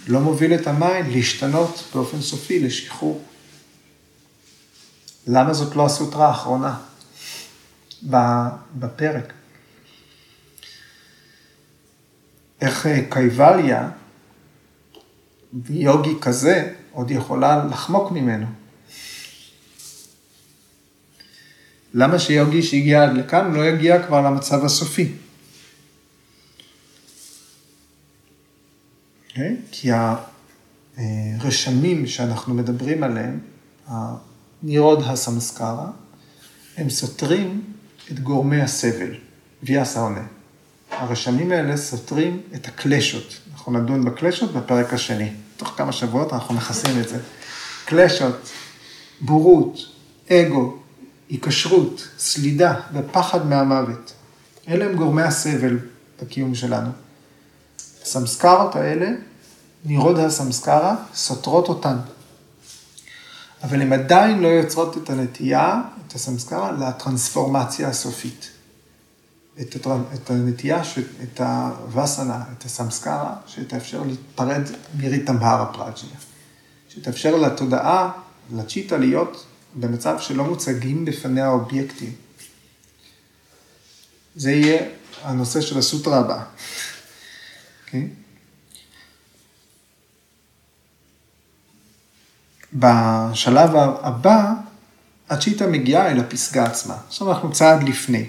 לא 0.08 0.20
מוביל 0.20 0.54
את 0.54 0.68
המים 0.68 1.12
להשתנות 1.12 1.84
באופן 1.94 2.22
סופי 2.22 2.60
לשחרור? 2.60 3.24
למה 5.28 5.54
זאת 5.54 5.76
לא 5.76 5.86
הסוטרה 5.86 6.28
האחרונה 6.28 6.78
בפרק? 8.76 9.34
איך 12.62 12.86
אה, 12.86 13.00
קייבליה, 13.10 13.90
יוגי 15.70 16.14
כזה, 16.22 16.74
עוד 16.92 17.12
יכולה 17.12 17.66
לחמוק 17.66 18.12
ממנו. 18.12 18.46
למה 21.94 22.20
שיוגי 22.20 22.64
שהגיע 22.64 23.04
עד 23.04 23.18
לכאן 23.18 23.54
לא 23.54 23.66
יגיע 23.66 24.08
כבר 24.08 24.22
למצב 24.22 24.66
הסופי? 24.66 25.04
Okay? 25.04 25.24
אוקיי? 29.30 29.56
כי 29.72 29.90
הרשמים 31.40 32.08
שאנחנו 32.08 32.54
מדברים 32.54 33.04
עליהם, 33.04 33.40
הנירוד 33.88 35.04
הסמסקרה, 35.06 35.92
הם 36.78 36.90
סותרים 36.90 37.73
את 38.12 38.20
גורמי 38.20 38.62
הסבל, 38.62 39.16
ויאס 39.64 39.98
העונה. 39.98 40.24
הרשמים 40.92 41.52
האלה 41.52 41.78
סותרים 41.78 42.42
את 42.56 42.68
הקלשות. 42.68 43.40
אנחנו 43.54 43.72
נדון 43.72 44.06
בקלשות 44.06 44.54
בפרק 44.54 44.94
השני. 44.94 45.30
תוך 45.58 45.74
כמה 45.78 45.92
שבועות 45.92 46.34
אנחנו 46.34 46.56
מכסים 46.56 47.02
את 47.02 47.10
זה. 47.10 47.20
קלשות, 47.86 48.50
בורות, 49.22 49.78
אגו, 50.32 50.78
היקשרות, 51.30 52.08
סלידה 52.18 52.74
ופחד 52.94 53.46
מהמוות. 53.48 54.14
אלה 54.68 54.86
הם 54.86 54.96
גורמי 54.96 55.22
הסבל 55.22 55.80
בקיום 56.22 56.56
שלנו. 56.56 56.90
הסמסקרות 58.02 58.76
האלה, 58.76 59.10
נירוד 59.86 60.20
הסמסקרה, 60.20 60.96
סותרות 61.14 61.70
אותן. 61.70 61.96
אבל 63.64 63.82
הן 63.82 63.94
עדיין 63.94 64.40
לא 64.40 64.48
יוצרות 64.48 64.98
את 64.98 65.10
הנטייה, 65.10 65.82
את 66.08 66.14
הסמסקרה, 66.14 66.72
לטרנספורמציה 66.72 67.88
הסופית. 67.88 68.50
את, 69.62 69.76
הטר... 69.76 69.98
את 70.14 70.30
הנטייה, 70.30 70.82
את 71.24 71.42
הווסנה, 71.42 72.44
את 72.58 72.66
הסמסקרה, 72.66 73.36
שתאפשר 73.48 74.04
להתפרד 74.04 74.62
מריטמהרה 74.98 75.74
פראג'יה. 75.74 76.18
שתאפשר 76.90 77.36
לתודעה, 77.36 78.12
לצ'יטה, 78.56 78.98
להיות 78.98 79.46
במצב 79.76 80.20
שלא 80.20 80.44
מוצגים 80.44 81.06
בפניה 81.06 81.50
אובייקטים. 81.50 82.12
זה 84.36 84.52
יהיה 84.52 84.86
הנושא 85.24 85.62
של 85.62 85.78
הסוטרה 85.78 86.20
הבאה. 86.20 86.44
Okay? 87.88 87.96
בשלב 92.76 93.76
הבא, 94.02 94.54
הצ'יטה 95.30 95.68
מגיעה 95.68 96.12
אל 96.12 96.20
הפסגה 96.20 96.66
עצמה. 96.66 96.98
עכשיו 97.08 97.32
אנחנו 97.32 97.52
צעד 97.52 97.84
לפני. 97.84 98.26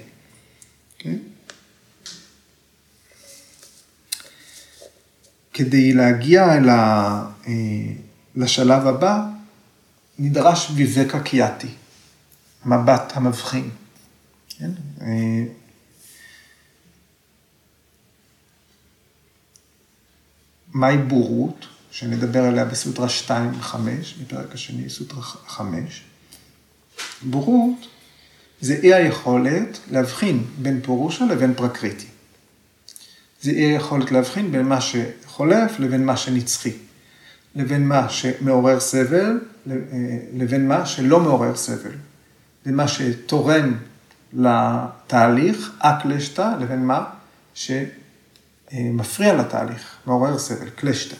כן? 0.98 1.16
כדי 5.52 5.92
להגיע 5.92 6.54
אל 6.54 6.68
ה... 6.68 6.74
אה, 7.46 7.52
לשלב 8.36 8.86
הבא, 8.86 9.26
נדרש 10.18 10.70
ויבקה 10.74 11.20
קיאטי, 11.20 11.68
מבט 12.66 13.12
המבחין. 13.14 13.70
כן? 14.48 14.70
אה, 15.00 15.44
מהי 20.72 20.98
בורות, 20.98 21.66
שנדבר 21.94 22.44
עליה 22.44 22.64
בסוטרה 22.64 23.06
2-5, 23.26 23.30
בפרק 24.22 24.54
השני, 24.54 24.90
סוטרה 24.90 25.22
5. 25.22 26.04
בורות 27.22 27.86
זה 28.60 28.78
אי 28.82 28.94
היכולת 28.94 29.78
להבחין 29.90 30.44
בין 30.58 30.80
פורושה 30.82 31.24
לבין 31.24 31.54
פרקריטי. 31.54 32.06
זה 33.42 33.50
אי 33.50 33.64
היכולת 33.64 34.12
להבחין 34.12 34.52
בין 34.52 34.62
מה 34.62 34.78
שחולף 34.80 35.78
לבין 35.78 36.06
מה 36.06 36.16
שנצחי. 36.16 36.72
לבין 37.54 37.88
מה 37.88 38.08
שמעורר 38.08 38.80
סבל, 38.80 39.40
לבין 40.32 40.68
מה 40.68 40.86
שלא 40.86 41.20
מעורר 41.20 41.56
סבל. 41.56 41.94
בין 42.66 42.74
מה 42.74 42.88
שתורם 42.88 43.78
לתהליך, 44.32 45.72
אקלשתא, 45.78 46.54
לבין 46.60 46.86
מה 46.86 47.04
שמפריע 47.54 49.34
לתהליך, 49.34 49.96
מעורר 50.06 50.38
סבל, 50.38 50.70
קלשתא. 50.70 51.16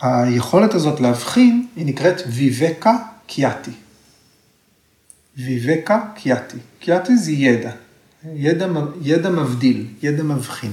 היכולת 0.00 0.74
הזאת 0.74 1.00
להבחין 1.00 1.66
היא 1.76 1.86
נקראת 1.86 2.22
ויבקה 2.26 2.96
קיאטי. 3.26 3.70
ויבקה 5.36 6.00
קיאטי. 6.14 6.58
קיאטי 6.80 7.16
זה 7.16 7.32
ידע. 7.32 7.70
ידע, 8.34 8.66
ידע 9.02 9.30
מבדיל, 9.30 9.86
ידע 10.02 10.22
מבחין. 10.22 10.72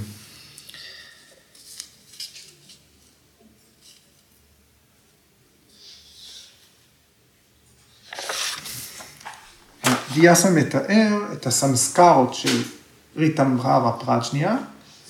ויאסה 10.14 10.50
מתאר 10.50 11.34
את 11.34 11.48
הסמסקרות 11.48 12.34
של 12.34 12.64
ריטמבררה 13.18 13.92
פראג'ניה 13.92 14.58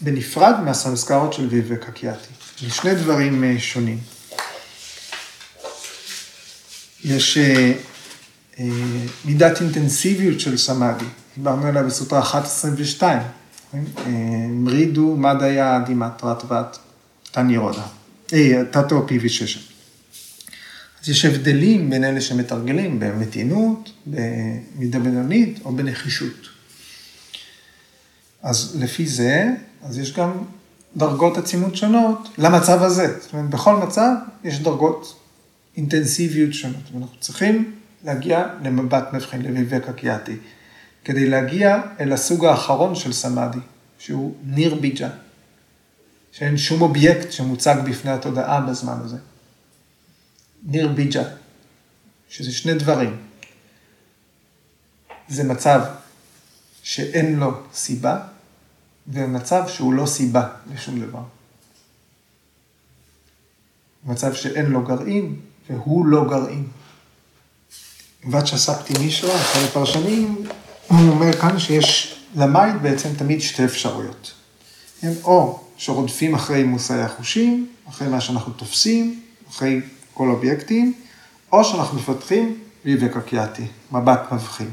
בנפרד 0.03 0.55
מהסמסקרות 0.65 1.33
של 1.33 1.47
ויבקה 1.47 1.91
קיאטי. 1.91 2.27
זה 2.61 2.69
שני 2.69 2.95
דברים 2.95 3.43
אה, 3.43 3.55
שונים. 3.59 3.97
יש 7.03 7.37
אה, 7.37 7.73
אה, 8.59 8.65
מידת 9.25 9.61
אינטנסיביות 9.61 10.39
של 10.39 10.57
סמאדי, 10.57 11.05
דיברנו 11.37 11.67
עליה 11.67 11.83
בסוטרה 11.83 12.43
1.22, 12.99 13.03
מרידו 14.49 15.15
מדיה 15.17 15.79
דימטרת 15.87 16.43
ות 16.43 16.79
תנירודה, 17.31 17.83
תתו 18.71 19.07
פי 19.07 19.19
וששת. 19.21 19.73
אז 21.01 21.09
יש 21.09 21.25
הבדלים 21.25 21.89
בין 21.89 22.03
אלה 22.03 22.21
שמתרגלים 22.21 22.99
במתינות, 22.99 23.91
במידה 24.05 24.99
בינונית 24.99 25.59
או 25.65 25.75
בנחישות. 25.75 26.52
אז 28.43 28.75
לפי 28.79 29.07
זה, 29.07 29.49
אז 29.83 29.97
יש 29.97 30.13
גם 30.13 30.31
דרגות 30.97 31.37
עצימות 31.37 31.75
שונות 31.75 32.29
למצב 32.37 32.83
הזה. 32.83 33.19
זאת 33.21 33.33
אומרת, 33.33 33.49
בכל 33.49 33.75
מצב 33.75 34.11
יש 34.43 34.59
דרגות 34.59 35.19
אינטנסיביות 35.77 36.53
שונות. 36.53 36.83
ואנחנו 36.93 37.19
צריכים 37.19 37.75
להגיע 38.03 38.47
למבט 38.63 39.13
מבחין, 39.13 39.41
לוויבק 39.41 39.89
הקיאטי, 39.89 40.37
כדי 41.05 41.29
להגיע 41.29 41.81
אל 41.99 42.13
הסוג 42.13 42.45
האחרון 42.45 42.95
של 42.95 43.13
סמאדי, 43.13 43.59
שהוא 43.99 44.35
ניר 44.45 44.75
ביג'ה, 44.75 45.09
שאין 46.31 46.57
שום 46.57 46.81
אובייקט 46.81 47.31
שמוצג 47.31 47.75
בפני 47.85 48.11
התודעה 48.11 48.61
בזמן 48.61 48.97
הזה. 49.03 49.17
ניר 50.63 50.87
ביג'ה, 50.87 51.23
שזה 52.29 52.51
שני 52.51 52.73
דברים. 52.73 53.17
זה 55.27 55.43
מצב 55.43 55.81
שאין 56.83 57.39
לו 57.39 57.51
סיבה, 57.73 58.19
ומצב 59.07 59.63
שהוא 59.67 59.93
לא 59.93 60.05
סיבה 60.05 60.47
לשום 60.73 60.99
דבר. 60.99 61.23
מצב 64.05 64.33
שאין 64.33 64.65
לו 64.65 64.83
גרעין, 64.83 65.35
והוא 65.69 66.05
לא 66.05 66.25
גרעין. 66.29 66.67
ואצ'ה 68.31 68.57
ספטי 68.57 68.93
מישרא, 68.99 69.35
אחד 69.35 69.59
הפרשנים, 69.59 70.47
הוא 70.87 71.09
אומר 71.09 71.33
כאן 71.33 71.59
שיש 71.59 72.19
למייט 72.35 72.75
בעצם 72.81 73.09
תמיד 73.17 73.41
שתי 73.41 73.65
אפשרויות. 73.65 74.31
הם 75.01 75.13
או 75.23 75.63
שרודפים 75.77 76.35
אחרי 76.35 76.63
מושאי 76.63 77.01
החושים, 77.01 77.67
אחרי 77.89 78.07
מה 78.07 78.21
שאנחנו 78.21 78.53
תופסים, 78.53 79.21
אחרי 79.49 79.81
כל 80.13 80.29
אובייקטים, 80.29 80.93
או 81.51 81.63
שאנחנו 81.63 81.97
מפתחים 81.97 82.59
ויבק 82.85 83.17
אקיאטי, 83.17 83.67
מבט 83.91 84.31
מבחין. 84.31 84.69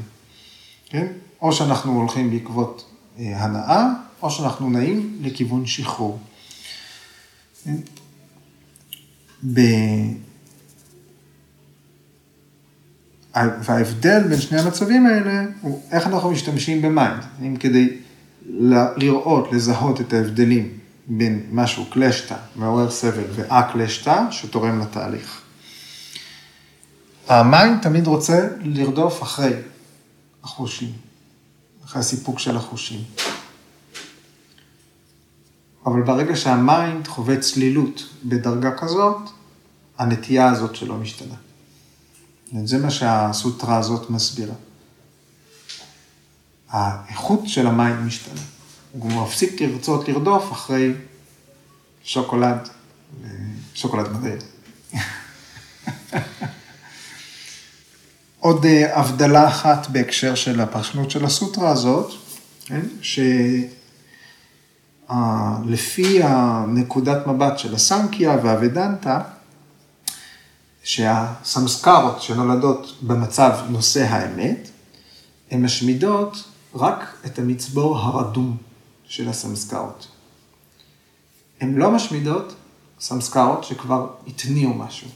כן? 0.85 1.07
או 1.41 1.53
שאנחנו 1.53 1.93
הולכים 1.93 2.31
בעקבות 2.31 2.85
אה, 3.19 3.43
הנאה, 3.43 3.87
או 4.21 4.31
שאנחנו 4.31 4.69
נעים 4.69 5.17
לכיוון 5.21 5.65
שחרור. 5.65 6.19
ב... 9.53 9.59
וההבדל 13.35 14.27
בין 14.27 14.41
שני 14.41 14.59
המצבים 14.59 15.05
האלה 15.05 15.43
הוא 15.61 15.81
איך 15.91 16.07
אנחנו 16.07 16.31
משתמשים 16.31 16.81
במיינד. 16.81 17.23
אם 17.41 17.55
כדי 17.55 17.97
לראות, 18.97 19.51
לזהות 19.51 20.01
את 20.01 20.13
ההבדלים 20.13 20.77
בין 21.07 21.43
משהו 21.51 21.85
קלשתא, 21.85 22.35
מעורר 22.55 22.91
סבל, 22.91 23.23
וא-קלשתא, 23.35 24.21
שתורם 24.31 24.79
לתהליך. 24.79 25.41
המים 27.27 27.79
תמיד 27.81 28.07
רוצה 28.07 28.47
לרדוף 28.63 29.23
אחרי 29.23 29.53
החושים, 30.43 30.91
אחרי 31.85 31.99
הסיפוק 31.99 32.39
של 32.39 32.57
החושים. 32.57 32.99
אבל 35.85 36.01
ברגע 36.01 36.35
שה 36.35 36.66
mind 36.66 37.07
חווה 37.07 37.39
צלילות 37.39 38.09
בדרגה 38.25 38.71
כזאת, 38.77 39.17
הנטייה 39.97 40.49
הזאת 40.49 40.75
שלו 40.75 40.97
משתנה. 40.97 41.35
זה 42.63 42.77
מה 42.77 42.91
שהסוטרה 42.91 43.77
הזאת 43.77 44.09
מסבירה. 44.09 44.53
האיכות 46.69 47.39
של 47.45 47.67
ה 47.67 47.73
mind 47.73 47.99
משתנה. 47.99 48.41
הוא 48.91 49.23
מפסיק 49.23 49.61
לרצות 49.61 50.07
לרדוף 50.07 50.51
אחרי 50.51 50.93
שוקולד, 52.03 52.69
שוקולד 53.73 54.11
מדעי. 54.11 54.37
עוד 58.39 58.65
אה, 58.65 58.99
הבדלה 58.99 59.47
אחת 59.47 59.87
בהקשר 59.87 60.35
של 60.35 60.61
הפרשנות 60.61 61.11
של 61.11 61.25
הסוטרה 61.25 61.71
הזאת, 61.71 62.13
כן? 62.65 62.81
שלפי 65.11 66.23
הנקודת 66.23 67.27
מבט 67.27 67.59
של 67.59 67.75
הסנקיה 67.75 68.37
והוודנטה, 68.43 69.21
שהסמסקרות 70.83 72.21
שנולדות 72.21 72.97
במצב 73.01 73.59
נושא 73.69 74.03
האמת, 74.03 74.69
הן 75.51 75.65
משמידות 75.65 76.43
רק 76.75 77.15
את 77.25 77.39
המצבור 77.39 77.97
הרדום 77.97 78.57
של 79.05 79.29
הסמסקרות. 79.29 80.07
הן 81.61 81.75
לא 81.75 81.91
משמידות 81.91 82.55
סמסקרות 82.99 83.63
שכבר 83.63 84.07
התניעו 84.27 84.73
משהו. 84.73 85.07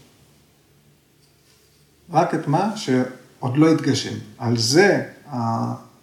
רק 2.10 2.34
את 2.34 2.48
מה 2.48 2.78
שעוד 2.78 3.58
לא 3.58 3.72
התגשם. 3.72 4.16
על 4.38 4.58
זה 4.58 5.10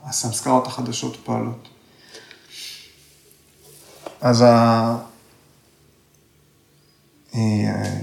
הסמסקרות 0.03 0.67
החדשות 0.67 1.17
פועלות. 1.25 1.69
אז 4.23 4.43
ה... 4.43 4.97
אה, 7.35 7.99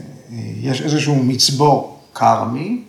יש 0.61 0.81
איזשהו 0.81 1.23
מצבור 1.23 1.99
קרמי 2.13 2.83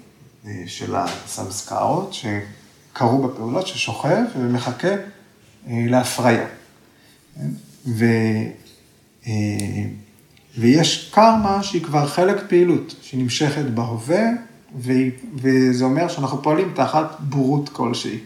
אה, 0.47 0.63
של 0.67 0.95
הסמסקרות 0.97 2.13
שקרו 2.13 3.29
בפעולות, 3.29 3.67
ששוכב 3.67 4.23
ומחכה 4.39 4.89
אה, 4.89 4.97
להפריה. 5.67 6.47
ו... 7.87 8.05
ויש 10.59 11.11
קרמה 11.15 11.63
שהיא 11.63 11.85
כבר 11.85 12.07
חלק 12.07 12.37
פעילות, 12.49 12.95
שנמשכת 13.03 13.65
בהווה 13.65 14.23
וזה 15.35 15.85
אומר 15.85 16.09
שאנחנו 16.09 16.43
פועלים 16.43 16.73
תחת 16.75 17.17
בורות 17.19 17.69
כלשהי. 17.69 18.19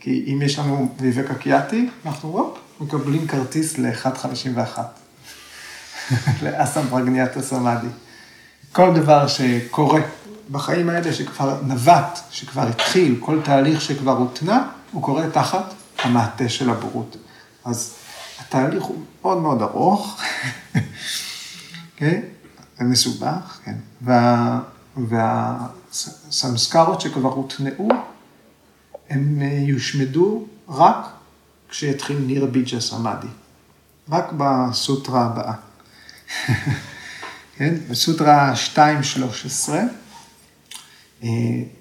כי 0.00 0.24
אם 0.26 0.42
יש 0.42 0.58
לנו 0.58 0.88
ויבקה 0.98 1.34
קיאטי, 1.34 1.88
אנחנו 2.06 2.34
וופ, 2.34 2.58
מקבלים 2.80 3.26
כרטיס 3.26 3.78
ל-1.51. 3.78 4.78
לאסם 6.42 6.82
פרגניאטה 6.90 7.42
סמאדי. 7.42 7.86
כל 8.72 8.94
דבר 8.94 9.26
שקורה 9.26 10.00
בחיים 10.50 10.88
האלה, 10.88 11.12
שכבר 11.12 11.60
נווט, 11.62 12.18
שכבר 12.30 12.68
התחיל, 12.68 13.16
כל 13.20 13.40
תהליך 13.44 13.80
שכבר 13.80 14.16
הותנע, 14.16 14.62
הוא 14.92 15.02
קורה 15.02 15.30
תחת 15.30 15.74
המעטה 15.98 16.48
של 16.48 16.70
הבורות. 16.70 17.16
אז 17.64 17.94
התהליך 18.40 18.82
הוא 18.82 19.02
מאוד 19.22 19.38
מאוד 19.38 19.62
ארוך, 19.62 20.20
כן? 21.96 22.20
ומסובך, 22.80 23.60
כן? 23.64 23.76
וה... 24.02 24.60
והסמסקרות 24.96 27.00
שכבר 27.00 27.28
הוטנעו, 27.28 27.88
הם 29.10 29.38
אה, 29.42 29.46
יושמדו 29.46 30.44
רק 30.68 31.06
כשיתחיל 31.70 32.18
ניר 32.18 32.46
ביג'ה 32.46 32.80
סמאדי. 32.80 33.26
רק 34.10 34.32
בסוטרה 34.36 35.26
הבאה. 35.26 35.54
כן? 37.56 37.74
בסוטרה 37.90 38.54
2.13, 38.74 39.72
אה, 41.22 41.28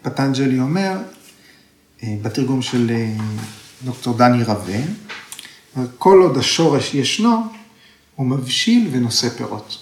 פטנג'לי 0.01 0.59
אומר, 0.59 0.97
אה, 2.03 2.15
בתרגום 2.21 2.61
של 2.61 2.91
דוקטור 3.83 4.17
דני 4.17 4.43
רווה, 4.43 4.79
כל 5.97 6.21
עוד 6.21 6.37
השורש 6.37 6.93
ישנו, 6.93 7.43
הוא 8.15 8.27
מבשיל 8.27 8.89
ונושא 8.91 9.29
פירות. 9.29 9.77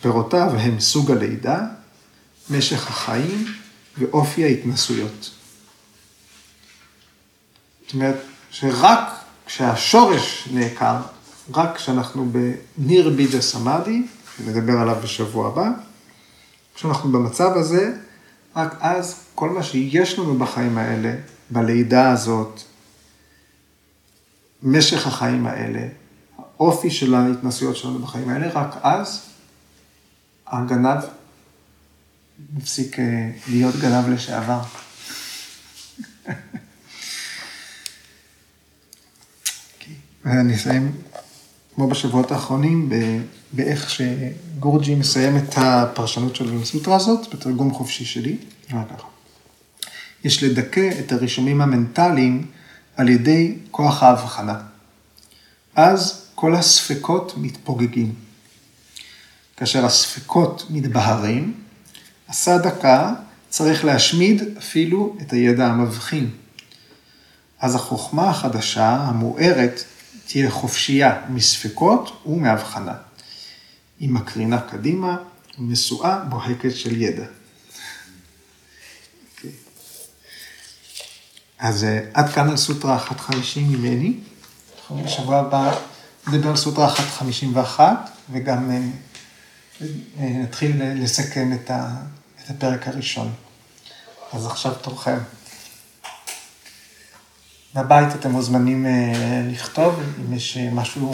פירותיו 0.00 0.50
הם 0.56 0.80
סוג 0.80 1.10
הלידה, 1.10 1.60
משך 2.50 2.88
החיים 2.88 3.46
ואופי 3.98 4.44
ההתנסויות. 4.44 5.30
זאת 7.90 7.94
אומרת, 7.94 8.16
שרק 8.50 9.08
כשהשורש 9.46 10.48
נעקר, 10.52 10.96
רק 11.54 11.76
כשאנחנו 11.76 12.32
בניר 12.78 13.10
בידה 13.10 13.40
סמאדי, 13.40 14.02
שנדבר 14.36 14.72
עליו 14.72 14.96
בשבוע 15.02 15.48
הבא, 15.48 15.68
כשאנחנו 16.74 17.12
במצב 17.12 17.50
הזה, 17.56 17.92
רק 18.56 18.76
אז 18.80 19.20
כל 19.34 19.50
מה 19.50 19.62
שיש 19.62 20.18
לנו 20.18 20.38
בחיים 20.38 20.78
האלה, 20.78 21.14
בלידה 21.50 22.10
הזאת, 22.10 22.60
משך 24.62 25.06
החיים 25.06 25.46
האלה, 25.46 25.88
האופי 26.38 26.90
של 26.90 27.14
ההתנסויות 27.14 27.76
שלנו 27.76 27.98
בחיים 27.98 28.28
האלה, 28.28 28.48
רק 28.48 28.76
אז 28.82 29.22
הגנב 30.46 30.98
מפסיק 32.54 32.98
אה, 32.98 33.30
להיות 33.48 33.74
גנב 33.76 34.08
לשעבר. 34.08 34.60
ואני 40.24 40.54
אסיים, 40.54 40.92
כמו 41.74 41.88
בשבועות 41.88 42.32
האחרונים, 42.32 42.90
באיך 43.52 43.90
שגורג'י 43.90 44.94
מסיים 44.94 45.36
את 45.36 45.54
הפרשנות 45.56 46.36
של 46.36 46.58
הסוטרה 46.62 46.96
הזאת, 46.96 47.34
בתרגום 47.34 47.74
חופשי 47.74 48.04
שלי. 48.04 48.36
יש 50.24 50.42
לדכא 50.42 50.90
את 51.00 51.12
הרישומים 51.12 51.60
המנטליים 51.60 52.46
על 52.96 53.08
ידי 53.08 53.54
כוח 53.70 54.02
ההבחנה. 54.02 54.60
אז 55.74 56.26
כל 56.34 56.54
הספקות 56.54 57.34
מתפוגגים. 57.36 58.14
כאשר 59.56 59.84
הספקות 59.84 60.66
מתבהרים, 60.70 61.54
הסדקה 62.28 63.12
צריך 63.48 63.84
להשמיד 63.84 64.42
אפילו 64.58 65.16
את 65.20 65.32
הידע 65.32 65.66
המבחין. 65.66 66.30
אז 67.60 67.74
החוכמה 67.74 68.30
החדשה, 68.30 68.96
המוארת, 68.96 69.84
תהיה 70.32 70.50
חופשייה 70.50 71.20
מספקות 71.28 72.22
ומהבחנה. 72.26 72.94
היא 74.00 74.10
מקרינה 74.10 74.60
קדימה 74.60 75.16
ומשואה 75.58 76.24
בוהקת 76.24 76.76
של 76.76 77.02
ידע. 77.02 77.24
אוקיי. 79.34 79.50
אז 81.58 81.84
אה, 81.84 82.00
עד 82.14 82.32
כאן 82.32 82.50
על 82.50 82.56
סוטרה 82.56 82.96
150 82.96 83.72
ממני. 83.72 84.14
בשבוע 85.04 85.38
הבא 85.38 85.74
נדבר 86.28 86.50
על 86.50 86.56
סוטרה 86.56 86.86
151 86.86 88.10
וגם 88.32 88.70
אה, 88.70 88.80
נתחיל 90.18 90.82
לסכם 90.82 91.52
את 91.52 92.50
הפרק 92.50 92.88
הראשון. 92.88 93.32
אז 94.32 94.46
עכשיו 94.46 94.74
תורכם. 94.74 95.18
בבית 97.74 98.14
אתם 98.14 98.30
מוזמנים 98.30 98.86
אה, 98.86 98.90
לכתוב 99.52 99.94
אם 100.20 100.32
יש 100.32 100.56
אה, 100.56 100.70
משהו 100.72 101.12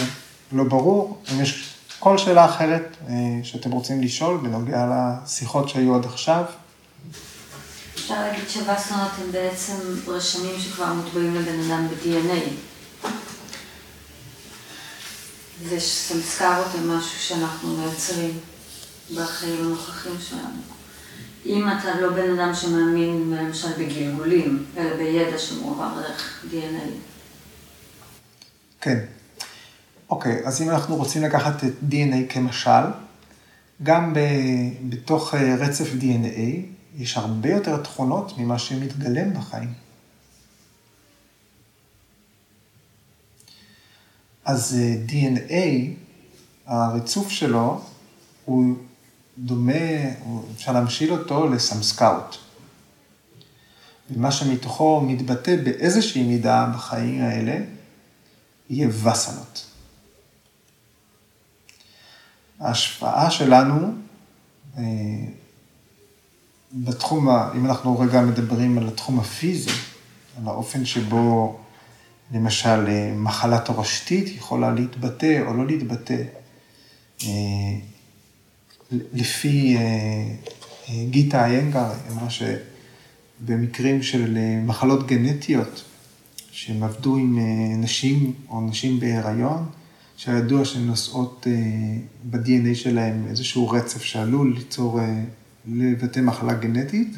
לא 0.52 0.64
ברור, 0.64 1.22
אם 1.32 1.40
יש 1.40 1.74
כל 1.98 2.18
שאלה 2.18 2.44
אחרת 2.44 2.96
אה, 3.09 3.14
שאתם 3.42 3.70
רוצים 3.70 4.02
לשאול 4.02 4.36
בנוגע 4.36 4.86
לשיחות 4.90 5.68
שהיו 5.68 5.94
עד 5.94 6.04
עכשיו. 6.04 6.44
אפשר 7.94 8.20
להגיד 8.20 8.48
שווסנות 8.48 9.11
הם 9.18 9.32
בעצם 9.32 9.74
רשמים 10.07 10.61
שכבר 10.61 10.92
מוטבעים 10.92 11.34
לבן 11.34 11.61
אדם 11.61 11.88
ב-DNA. 11.88 12.50
וסמסקרות 15.68 16.66
הם 16.74 16.98
משהו 16.98 17.20
שאנחנו 17.20 17.76
מייצרים. 17.76 18.38
בחיים 19.14 19.64
הנוכחים 19.64 20.16
שלנו. 20.28 20.76
אם 21.49 21.68
אתה 21.68 22.01
לא 22.01 22.12
בן 22.12 22.38
אדם 22.38 22.55
שמאמין 22.55 23.30
למשל 23.30 23.68
בגלגולים, 23.78 24.64
אלא 24.76 24.97
בידע 24.97 25.38
שמועבר 25.38 26.03
דרך 26.03 26.44
DNA. 26.51 26.90
כן. 28.80 28.99
אוקיי, 30.11 30.47
אז 30.47 30.62
אם 30.62 30.70
אנחנו 30.70 30.97
רוצים 30.97 31.22
לקחת 31.22 31.64
את 31.64 31.72
DNA 31.90 32.32
כמשל, 32.32 32.70
גם 33.82 34.14
ב, 34.14 34.18
בתוך 34.88 35.34
אה, 35.34 35.57
רצף 35.57 35.88
DNA 36.01 36.40
יש 36.97 37.16
הרבה 37.16 37.49
יותר 37.49 37.82
תכונות 37.82 38.38
ממה 38.38 38.59
שמתגלם 38.59 39.34
בחיים. 39.34 39.72
אז 44.44 44.78
אה, 44.80 44.97
DNA, 45.09 45.90
הריצוף 46.66 47.30
שלו, 47.30 47.80
הוא 48.44 48.76
דומה, 49.39 49.72
הוא- 50.20 50.43
אפשר 50.57 50.72
להמשיל 50.72 51.12
אותו 51.12 51.49
לסמסקאוט. 51.49 52.37
ומה 54.11 54.32
שמתוכו 54.32 55.01
מתבטא 55.01 55.57
באיזושהי 55.64 56.22
מידה 56.22 56.70
בחיים 56.74 57.22
האלה, 57.22 57.57
יהיה 58.70 58.89
וסנות. 58.89 59.66
ההשפעה 62.61 63.30
שלנו, 63.30 63.93
אה, 64.78 64.82
בתחום, 66.72 67.28
אם 67.28 67.66
אנחנו 67.66 67.99
רגע 67.99 68.20
מדברים 68.20 68.78
על 68.78 68.89
התחום 68.89 69.20
הפיזי, 69.20 69.70
על 70.39 70.49
האופן 70.49 70.84
שבו 70.84 71.59
למשל 72.32 72.87
אה, 72.89 73.12
מחלה 73.16 73.59
תורשתית 73.61 74.37
יכולה 74.37 74.70
להתבטא 74.70 75.43
או 75.47 75.55
לא 75.55 75.66
להתבטא, 75.66 76.22
אה, 77.22 77.28
לפי 78.91 79.76
אה, 79.76 79.82
אה, 80.89 81.05
גיטה 81.11 81.47
איינגר, 81.47 81.93
אמרה 82.12 82.28
שבמקרים 82.30 84.03
של 84.03 84.37
אה, 84.37 84.61
מחלות 84.66 85.07
גנטיות, 85.07 85.84
שהם 86.51 86.82
עבדו 86.82 87.16
עם 87.16 87.39
נשים 87.78 88.32
או 88.49 88.61
נשים 88.61 89.01
בהיריון, 89.01 89.66
שהיה 90.16 90.39
ידוע 90.39 90.64
שהן 90.64 90.87
נושאות 90.87 91.47
ב-DNA 92.30 92.74
שלהם 92.74 93.24
איזשהו 93.28 93.68
רצף 93.68 94.03
שעלול 94.03 94.55
ליצור, 94.57 95.01
לבטא 95.68 96.20
מחלה 96.20 96.55
גנטית, 96.55 97.16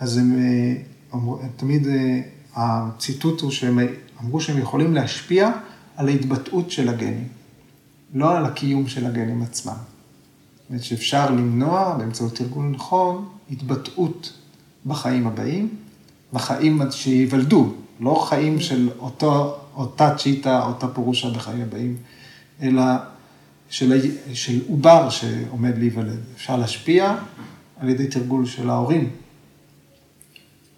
אז 0.00 0.16
הם, 0.16 0.38
תמיד, 1.56 1.86
הציטוט 2.54 3.40
הוא 3.40 3.50
שהם 3.50 3.78
אמרו 4.22 4.40
שהם 4.40 4.58
יכולים 4.58 4.94
להשפיע 4.94 5.50
על 5.96 6.08
ההתבטאות 6.08 6.70
של 6.70 6.88
הגנים, 6.88 7.28
לא 8.14 8.36
על 8.36 8.44
הקיום 8.44 8.88
של 8.88 9.06
הגנים 9.06 9.42
עצמם. 9.42 9.76
זאת 10.72 10.82
שאפשר 10.84 11.30
למנוע 11.30 11.94
באמצעות 11.98 12.36
תרגול 12.36 12.64
נכון 12.64 13.28
התבטאות 13.50 14.32
בחיים 14.86 15.26
הבאים, 15.26 15.76
בחיים 16.32 16.80
שייוולדו, 16.90 17.72
לא 18.00 18.26
חיים 18.28 18.60
של 18.60 18.90
אותו, 18.98 19.58
אותה 19.76 20.14
צ'יטה, 20.18 20.66
אותה 20.66 20.88
פירושה 20.88 21.30
בחיים 21.30 21.60
הבאים, 21.62 21.96
אלא 22.62 22.82
של, 23.68 24.10
של 24.34 24.62
עובר 24.68 25.10
שעומד 25.10 25.78
להיוולד. 25.78 26.20
אפשר 26.36 26.56
להשפיע 26.56 27.16
על 27.76 27.88
ידי 27.88 28.06
תרגול 28.06 28.46
של 28.46 28.70
ההורים, 28.70 29.10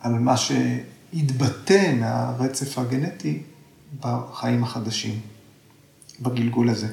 על 0.01 0.13
מה 0.13 0.35
שיתבטא 0.37 1.95
מהרצף 2.01 2.79
הגנטי 2.79 3.43
בחיים 4.01 4.65
החדשים, 4.65 5.21
בגלגול 6.21 6.71
הזה. 6.71 6.89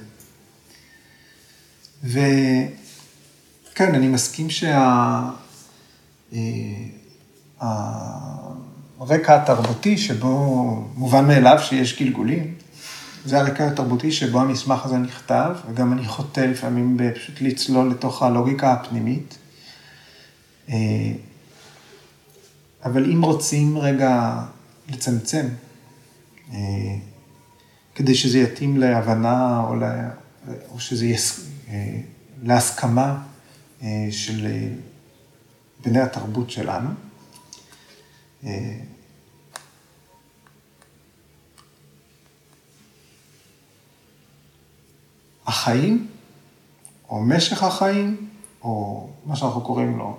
וכן, 3.71 3.95
אני 3.95 4.07
מסכים 4.07 4.49
שה... 4.49 5.21
אה, 6.33 6.39
התרבותי 9.35 9.97
שבו 9.97 10.29
מובן 10.95 11.27
מאליו 11.27 11.57
שיש 11.59 11.99
גלגולים, 11.99 12.53
זה 13.25 13.39
הרקע 13.39 13.67
התרבותי 13.67 14.11
שבו 14.11 14.41
המסמך 14.41 14.85
הזה 14.85 14.97
נכתב, 14.97 15.55
וגם 15.69 15.93
אני 15.93 16.07
חוטא 16.07 16.39
לפעמים 16.39 16.97
פשוט 17.15 17.41
לצלול 17.41 17.91
לתוך 17.91 18.23
הלוגיקה 18.23 18.73
הפנימית. 18.73 19.37
אה, 20.69 20.75
אבל 22.85 23.11
אם 23.11 23.21
רוצים 23.21 23.77
רגע 23.77 24.41
לצמצם, 24.89 25.47
אה, 26.53 26.57
כדי 27.95 28.15
שזה 28.15 28.39
יתאים 28.39 28.77
להבנה 28.77 29.63
או, 29.67 29.75
לה, 29.75 30.09
או 30.71 30.79
שזה 30.79 31.05
אה, 31.69 31.97
להסכמה 32.43 33.21
של 34.11 34.45
אה, 34.45 34.67
בני 35.85 35.99
התרבות 35.99 36.49
שלנו. 36.49 36.89
אה, 38.43 38.77
החיים, 45.47 46.07
או 47.09 47.21
משך 47.21 47.63
החיים, 47.63 48.27
או 48.63 49.07
מה 49.25 49.35
שאנחנו 49.35 49.61
קוראים 49.61 49.97
לו, 49.97 50.17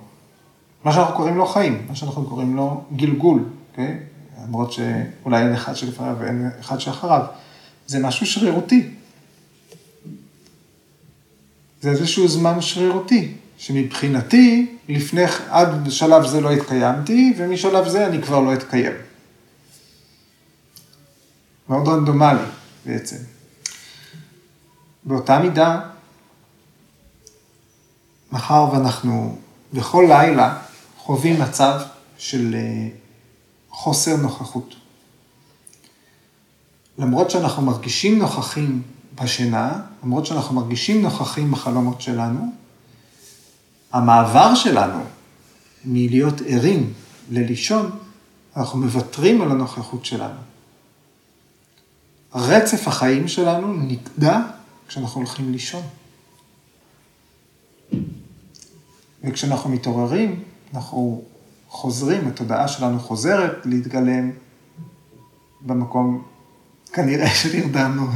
מה 0.83 0.93
שאנחנו 0.93 1.15
קוראים 1.15 1.37
לו 1.37 1.45
חיים, 1.45 1.85
מה 1.87 1.95
שאנחנו 1.95 2.25
קוראים 2.25 2.55
לו 2.55 2.83
גלגול, 2.95 3.49
אוקיי? 3.71 3.99
למרות 4.43 4.71
שאולי 4.71 5.41
אין 5.43 5.53
אחד 5.53 5.75
שלפניו 5.75 6.15
ואין 6.19 6.49
אחד 6.59 6.79
שאחריו, 6.79 7.25
זה 7.87 7.99
משהו 7.99 8.25
שרירותי. 8.25 8.89
זה 11.81 11.89
איזשהו 11.89 12.27
זמן 12.27 12.61
שרירותי, 12.61 13.35
שמבחינתי, 13.57 14.77
לפני, 14.89 15.23
עד 15.49 15.91
שלב 15.91 16.27
זה 16.27 16.41
לא 16.41 16.51
התקיימתי, 16.51 17.33
ומשלב 17.37 17.87
זה 17.87 18.07
אני 18.07 18.21
כבר 18.21 18.39
לא 18.39 18.53
אתקיים. 18.53 18.93
מאוד 21.69 21.87
רנדומלי 21.87 22.45
בעצם. 22.85 23.17
באותה 25.03 25.39
מידה, 25.39 25.81
מאחר 28.31 28.69
ואנחנו 28.73 29.37
בכל 29.73 30.05
לילה 30.07 30.57
חווים 30.97 31.41
מצב 31.41 31.81
של 32.17 32.55
אה, 32.55 32.87
חוסר 33.69 34.15
נוכחות. 34.15 34.75
למרות 36.97 37.31
שאנחנו 37.31 37.61
מרגישים 37.61 38.19
נוכחים 38.19 38.81
בשינה, 39.15 39.81
למרות 40.03 40.25
שאנחנו 40.25 40.55
מרגישים 40.55 41.01
נוכחים 41.01 41.51
בחלומות 41.51 42.01
שלנו, 42.01 42.53
המעבר 43.93 44.55
שלנו 44.55 45.03
מלהיות 45.85 46.41
ערים 46.47 46.93
ללישון, 47.31 47.91
אנחנו 48.57 48.79
מוותרים 48.79 49.41
על 49.41 49.51
הנוכחות 49.51 50.05
שלנו. 50.05 50.39
רצף 52.35 52.87
החיים 52.87 53.27
שלנו 53.27 53.73
נגדע 53.73 54.39
כשאנחנו 54.87 55.21
הולכים 55.21 55.51
לישון. 55.51 55.83
וכשאנחנו 59.23 59.69
מתעוררים, 59.69 60.43
אנחנו 60.73 61.23
חוזרים, 61.67 62.27
התודעה 62.27 62.67
שלנו 62.67 62.99
חוזרת 62.99 63.65
להתגלם 63.65 64.31
במקום 65.61 66.23
כנראה 66.93 67.29
שנרדמנו 67.39 68.07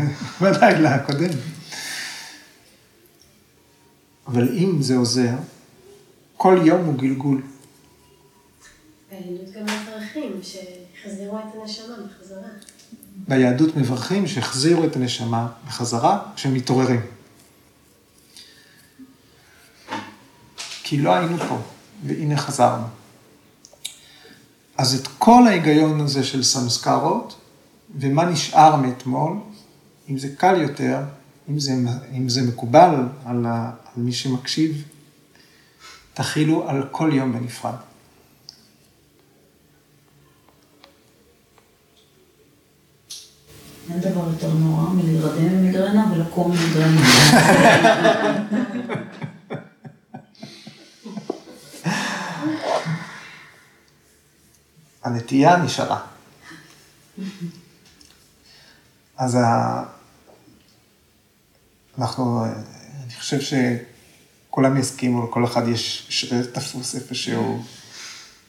בלילה 0.42 0.96
הקודם. 0.96 1.30
אבל 4.28 4.58
אם 4.58 4.82
זה 4.82 4.96
עוזר, 4.98 5.36
כל 6.38 6.60
יום 6.66 6.86
הוא 6.86 6.96
גלגול. 6.96 7.42
ביהדות 9.12 9.52
גם 9.54 9.64
מברכים 9.64 10.40
שיחזירו 10.44 11.40
את 11.40 11.56
הנשמה 11.56 11.96
בחזרה. 12.08 12.50
ביהדות 13.28 13.76
מברכים 13.76 14.28
שהחזירו 14.28 14.86
את 14.86 14.96
הנשמה 14.96 15.48
בחזרה 15.68 16.20
כשהם 16.36 16.54
מתעוררים. 16.54 17.02
כי 20.84 20.98
לא 20.98 21.16
היינו 21.16 21.38
פה, 21.38 21.58
והנה 22.06 22.38
חזרנו. 22.38 22.86
אז 24.78 24.96
את 24.96 25.08
כל 25.18 25.48
ההיגיון 25.48 26.02
הזה 26.02 26.24
של 26.24 26.44
סמסקרות, 26.44 27.36
ומה 28.00 28.26
נשאר 28.26 28.76
מאתמול, 28.76 29.38
אם 30.10 30.18
זה 30.18 30.30
קל 30.38 30.62
יותר, 30.62 31.00
אם 31.50 31.60
זה, 31.60 31.74
אם 32.14 32.30
זה 32.30 32.42
מקובל 32.42 32.96
על, 33.26 33.46
ה, 33.46 33.72
על 33.96 34.04
מי 34.04 34.12
שמקשיב, 34.12 34.84
תכילו 36.18 36.70
על 36.70 36.88
כל 36.92 37.10
יום 37.14 37.34
בנפרד. 37.34 37.74
אין 43.90 44.00
דבר 44.00 44.30
יותר 44.32 44.54
נורא 44.54 44.90
מלהירדם 44.90 45.58
ממיגרנה 45.58 46.12
ולקום 46.12 46.52
ממיגרנה. 46.52 47.02
הנטייה 55.04 55.58
נשארה. 55.58 56.02
אז 59.18 59.36
ה... 59.36 59.84
אנחנו, 62.00 62.46
אני 63.04 63.14
חושב 63.20 63.42
שכולם 64.58 64.78
יסכימו, 64.78 65.28
לכל 65.28 65.46
אחד 65.46 65.68
יש 65.68 66.24
תפוס 66.52 66.96
איפשהו, 66.96 67.64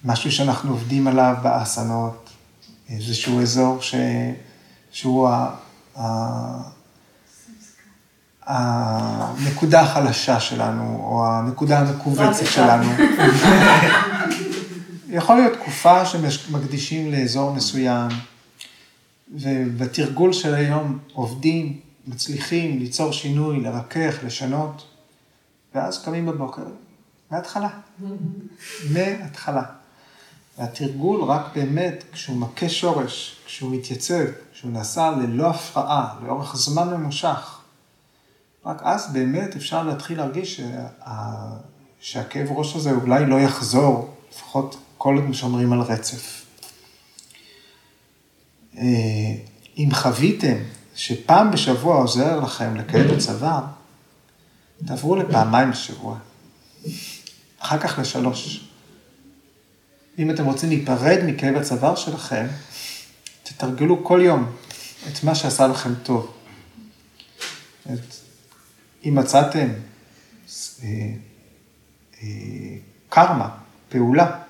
משהו 0.04 0.32
שאנחנו 0.32 0.70
עובדים 0.70 1.06
עליו 1.06 1.34
באסנות, 1.42 2.30
איזשהו 2.88 3.42
אזור 3.42 3.82
ש... 3.82 3.94
שהוא 4.90 5.28
ה... 5.28 5.50
ה... 5.96 6.70
הנקודה 8.42 9.80
החלשה 9.80 10.40
שלנו, 10.40 11.00
או 11.02 11.26
הנקודה 11.26 11.78
המכווצת 11.78 12.46
שלנו. 12.46 12.92
יכול 15.08 15.36
להיות 15.36 15.52
תקופה 15.58 16.06
שמקדישים 16.06 17.12
לאזור 17.12 17.52
מסוים, 17.54 18.08
ובתרגול 19.34 20.32
של 20.32 20.54
היום 20.54 20.98
עובדים 21.12 21.80
מצליחים 22.06 22.78
ליצור 22.78 23.12
שינוי, 23.12 23.60
לרכך, 23.60 24.14
לשנות, 24.26 24.87
ואז 25.74 26.04
קמים 26.04 26.26
בבוקר, 26.26 26.62
מההתחלה. 27.30 27.68
מההתחלה. 28.90 29.62
והתרגול 30.58 31.22
רק 31.22 31.42
באמת, 31.54 32.04
כשהוא 32.12 32.36
מכה 32.36 32.68
שורש, 32.68 33.36
כשהוא 33.46 33.76
מתייצב, 33.76 34.24
כשהוא 34.52 34.72
נעשה 34.72 35.10
ללא 35.10 35.50
הפרעה, 35.50 36.14
לאורך 36.26 36.56
זמן 36.56 36.94
ממושך, 36.94 37.58
רק 38.66 38.82
אז 38.82 39.12
באמת 39.12 39.56
אפשר 39.56 39.82
להתחיל 39.82 40.18
להרגיש 40.18 40.56
שה... 40.56 40.86
שהכאב 42.00 42.46
ראש 42.50 42.76
הזה 42.76 42.90
אולי 42.90 43.26
לא 43.26 43.40
יחזור, 43.40 44.14
לפחות 44.32 44.76
כל 44.98 45.16
עוד 45.16 45.34
שומרים 45.34 45.72
על 45.72 45.80
רצף. 45.80 46.44
אה, 48.76 48.82
אם 49.78 49.88
חוויתם 49.92 50.56
שפעם 50.94 51.50
בשבוע 51.50 51.96
עוזר 51.96 52.40
לכם 52.40 52.76
לכאב 52.76 53.10
הצוואר, 53.10 53.62
תעברו 54.86 55.16
לפעמיים 55.16 55.70
בשבוע, 55.70 56.18
אחר 57.58 57.78
כך 57.78 57.98
לשלוש. 57.98 58.68
אם 60.18 60.30
אתם 60.30 60.44
רוצים 60.44 60.68
להיפרד 60.68 61.18
מכאב 61.26 61.56
הצוואר 61.56 61.96
שלכם, 61.96 62.46
תתרגלו 63.42 64.04
כל 64.04 64.20
יום 64.24 64.56
את 65.08 65.24
מה 65.24 65.34
שעשה 65.34 65.66
לכם 65.66 65.94
טוב. 65.94 66.34
אם 69.04 69.14
מצאתם 69.14 69.68
אה, 70.82 70.88
אה, 72.22 72.28
קרמה, 73.08 73.48
פעולה, 73.88 74.40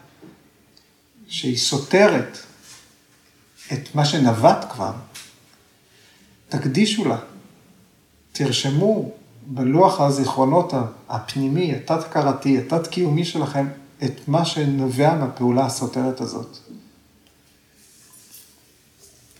שהיא 1.29 1.59
סותרת 1.59 2.39
את 3.73 3.95
מה 3.95 4.05
שנבט 4.05 4.65
כבר, 4.71 4.93
תקדישו 6.49 7.05
לה, 7.05 7.19
תרשמו 8.33 9.11
בלוח 9.51 10.01
הזיכרונות 10.01 10.73
הפנימי, 11.09 11.75
התת-הכרתי, 11.75 12.59
התת-קיומי 12.59 13.25
שלכם, 13.25 13.69
את 14.05 14.29
מה 14.29 14.45
שנובע 14.45 15.15
מהפעולה 15.15 15.67
הסותרת 15.67 16.21
הזאת. 16.21 16.59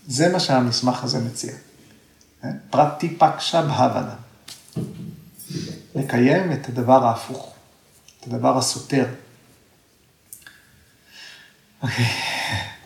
זה 0.07 0.29
מה 0.29 0.39
שהמסמך 0.39 1.03
הזה 1.03 1.19
מציע. 1.19 1.53
אה? 2.43 2.49
פרטי 2.69 3.15
פקשה 3.17 3.61
בהבנה. 3.61 4.15
לקיים 5.95 6.51
את 6.51 6.69
הדבר 6.69 7.05
ההפוך, 7.05 7.53
את 8.19 8.27
הדבר 8.27 8.57
הסותר. 8.57 9.05
אוקיי, 11.81 12.05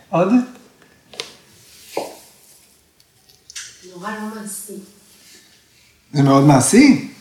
עוד? 0.10 0.30
נורא 3.94 4.12
לא 4.12 4.42
מעשי. 4.42 4.74
זה 6.14 6.22
מאוד 6.22 6.44
מעשי. 6.44 7.13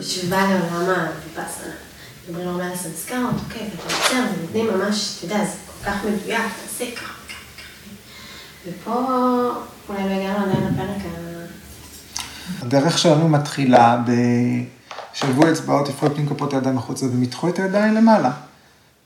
שבא 0.00 0.36
לעולם 0.36 1.06
הוויפאסנה. 1.06 1.72
מדברים 2.28 2.48
הרבה 2.48 2.64
על 2.64 2.72
הסנסקרות, 2.72 3.34
אוקיי, 3.44 3.68
ואתה 3.70 3.94
עוצר 3.94 4.24
ונותנים 4.38 4.66
ממש, 4.66 5.16
אתה 5.18 5.24
יודע, 5.24 5.44
זה 5.44 5.52
כל 5.66 5.90
כך 5.90 6.04
מדויק, 6.04 6.42
תעשה 6.62 6.90
ככה, 6.96 7.12
ככה. 7.28 7.38
ופה 8.66 8.92
אולי 9.88 10.02
לא 10.08 10.14
הגענו 10.14 10.44
עדיין 10.44 10.74
לפרק 10.74 11.02
ה... 11.06 11.24
הדרך 12.62 12.98
שלנו 12.98 13.28
מתחילה 13.28 14.02
בשבוע 15.14 15.52
אצבעות, 15.52 15.88
יפרו 15.88 16.14
פנים 16.14 16.28
כפות 16.28 16.52
הידיים 16.52 16.78
החוצה 16.78 17.06
ומתחו 17.06 17.48
את 17.48 17.58
הידיים 17.58 17.94
למעלה. 17.94 18.30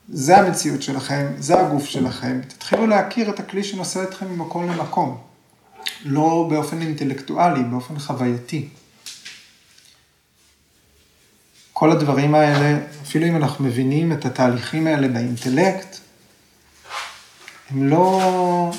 זה 0.09 0.39
המציאות 0.39 0.83
שלכם, 0.83 1.27
זה 1.39 1.61
הגוף 1.61 1.85
שלכם. 1.85 2.41
תתחילו 2.49 2.87
להכיר 2.87 3.31
את 3.31 3.41
הכלי 3.41 3.65
שנושא 3.65 4.03
אתכם 4.03 4.27
ממקום 4.27 4.71
למקום. 4.71 5.28
לא 6.05 6.47
באופן 6.51 6.83
אינטלקטואלי, 6.83 7.63
באופן 7.63 7.99
חווייתי. 7.99 8.69
כל 11.73 11.93
הדברים 11.93 12.35
האלה, 12.35 12.79
אפילו 13.03 13.27
אם 13.27 13.37
אנחנו 13.37 13.65
מבינים 13.65 14.13
את 14.13 14.25
התהליכים 14.25 14.87
האלה 14.87 15.09
באינטלקט, 15.09 15.97
הם 17.71 17.89
לא... 17.89 18.73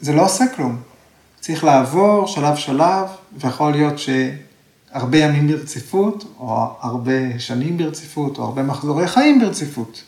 זה 0.00 0.12
לא 0.12 0.24
עושה 0.24 0.44
כלום. 0.56 0.82
צריך 1.40 1.64
לעבור 1.64 2.26
שלב 2.26 2.56
שלב, 2.56 3.06
ויכול 3.32 3.72
להיות 3.72 3.94
שהרבה 3.98 5.18
ימים 5.18 5.48
ברציפות, 5.48 6.24
או 6.38 6.76
הרבה 6.80 7.38
שנים 7.38 7.78
ברציפות, 7.78 8.38
או 8.38 8.44
הרבה 8.44 8.62
מחזורי 8.62 9.08
חיים 9.08 9.40
ברציפות. 9.40 10.02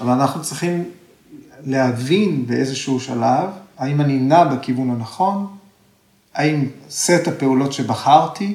אבל 0.00 0.12
אנחנו 0.12 0.42
צריכים 0.42 0.90
להבין 1.64 2.46
באיזשהו 2.46 3.00
שלב, 3.00 3.48
האם 3.78 4.00
אני 4.00 4.18
נע 4.18 4.44
בכיוון 4.44 4.90
הנכון, 4.90 5.56
האם 6.34 6.68
סט 6.90 7.28
הפעולות 7.28 7.72
שבחרתי, 7.72 8.54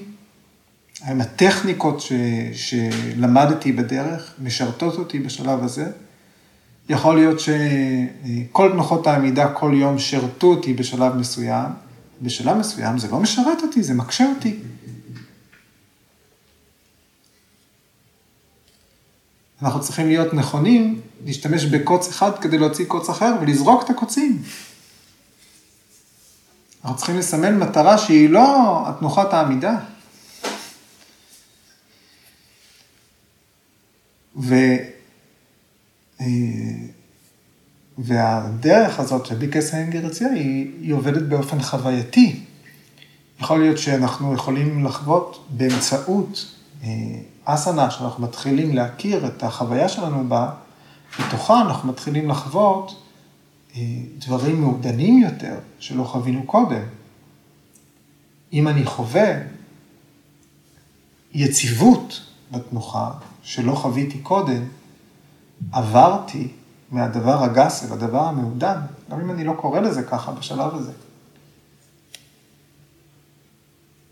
האם 1.01 1.21
הטכניקות 1.21 2.01
ש, 2.01 2.11
שלמדתי 2.53 3.71
בדרך 3.71 4.33
משרתות 4.43 4.97
אותי 4.97 5.19
בשלב 5.19 5.63
הזה. 5.63 5.91
יכול 6.89 7.15
להיות 7.15 7.39
שכל 7.39 8.71
תנוחות 8.71 9.07
העמידה 9.07 9.53
כל 9.53 9.71
יום 9.75 9.99
שרתו 9.99 10.47
אותי 10.47 10.73
בשלב 10.73 11.15
מסוים, 11.15 11.71
בשלב 12.21 12.57
מסוים 12.57 12.97
זה 12.97 13.07
לא 13.11 13.19
משרת 13.19 13.61
אותי, 13.63 13.83
זה 13.83 13.93
מקשה 13.93 14.25
אותי. 14.35 14.55
אנחנו 19.61 19.81
צריכים 19.81 20.07
להיות 20.07 20.33
נכונים, 20.33 21.01
להשתמש 21.25 21.65
בקוץ 21.65 22.07
אחד 22.07 22.39
כדי 22.39 22.57
להוציא 22.57 22.85
קוץ 22.85 23.09
אחר 23.09 23.33
ולזרוק 23.41 23.83
את 23.83 23.89
הקוצים. 23.89 24.41
אנחנו 26.83 26.97
צריכים 26.97 27.17
לסמן 27.17 27.59
מטרה 27.59 27.97
שהיא 27.97 28.29
לא 28.29 28.83
התנוחת 28.87 29.33
העמידה. 29.33 29.75
ו... 34.37 34.55
אה, 36.21 36.25
והדרך 37.97 38.99
הזאת 38.99 39.25
שביקס 39.25 39.73
האנגר 39.73 40.07
הציע, 40.07 40.27
היא, 40.27 40.71
היא 40.81 40.93
עובדת 40.93 41.21
באופן 41.21 41.61
חווייתי. 41.61 42.39
יכול 43.39 43.59
להיות 43.59 43.77
שאנחנו 43.77 44.33
יכולים 44.33 44.85
לחוות 44.85 45.45
באמצעות 45.49 46.45
אה, 46.83 46.89
אסנה, 47.45 47.91
שאנחנו 47.91 48.23
מתחילים 48.23 48.75
להכיר 48.75 49.27
את 49.27 49.43
החוויה 49.43 49.89
שלנו 49.89 50.29
בה, 50.29 50.51
בתוכה 51.19 51.61
אנחנו 51.61 51.89
מתחילים 51.89 52.29
לחוות 52.29 53.02
דברים 54.17 54.61
מעודנים 54.61 55.21
יותר, 55.21 55.55
שלא 55.79 56.03
חווינו 56.03 56.43
קודם. 56.43 56.81
אם 58.53 58.67
אני 58.67 58.85
חווה 58.85 59.33
יציבות 61.33 62.21
בתנוחה, 62.51 63.11
שלא 63.43 63.75
חוויתי 63.75 64.19
קודם, 64.19 64.63
עברתי 65.71 66.47
מהדבר 66.91 67.43
הגס 67.43 67.83
אל 67.83 67.93
הדבר 67.93 68.21
המעודן, 68.21 68.77
גם 69.11 69.19
אם 69.19 69.31
אני 69.31 69.43
לא 69.43 69.53
קורא 69.53 69.79
לזה 69.79 70.03
ככה 70.03 70.31
בשלב 70.31 70.75
הזה. 70.75 70.91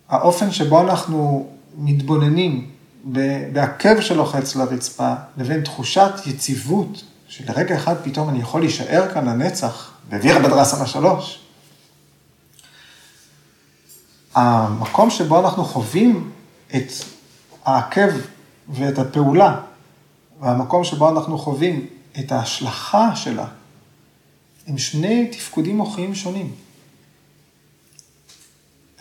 האופן 0.09 0.51
שבו 0.51 0.81
אנחנו 0.81 1.49
מתבוננים 1.77 2.69
בעקב 3.53 4.01
שלוחץ 4.01 4.55
לרצפה, 4.55 5.13
לבין 5.37 5.63
תחושת 5.63 6.11
יציבות, 6.25 7.03
שלרגע 7.31 7.75
אחד 7.75 7.95
פתאום 8.03 8.29
אני 8.29 8.39
יכול 8.39 8.61
להישאר 8.61 9.13
כאן 9.13 9.29
לנצח, 9.29 9.91
בווירה 10.09 10.39
בדרסנה 10.39 10.87
שלוש. 10.87 11.39
המקום 14.35 15.09
שבו 15.09 15.39
אנחנו 15.39 15.65
חווים 15.65 16.31
את 16.75 16.91
העקב 17.65 18.09
ואת 18.69 18.99
הפעולה, 18.99 19.59
והמקום 20.39 20.83
שבו 20.83 21.09
אנחנו 21.09 21.37
חווים 21.37 21.87
את 22.19 22.31
ההשלכה 22.31 23.15
שלה, 23.15 23.47
הם 24.67 24.77
שני 24.77 25.27
תפקודים 25.31 25.77
מוחיים 25.77 26.15
שונים. 26.15 26.55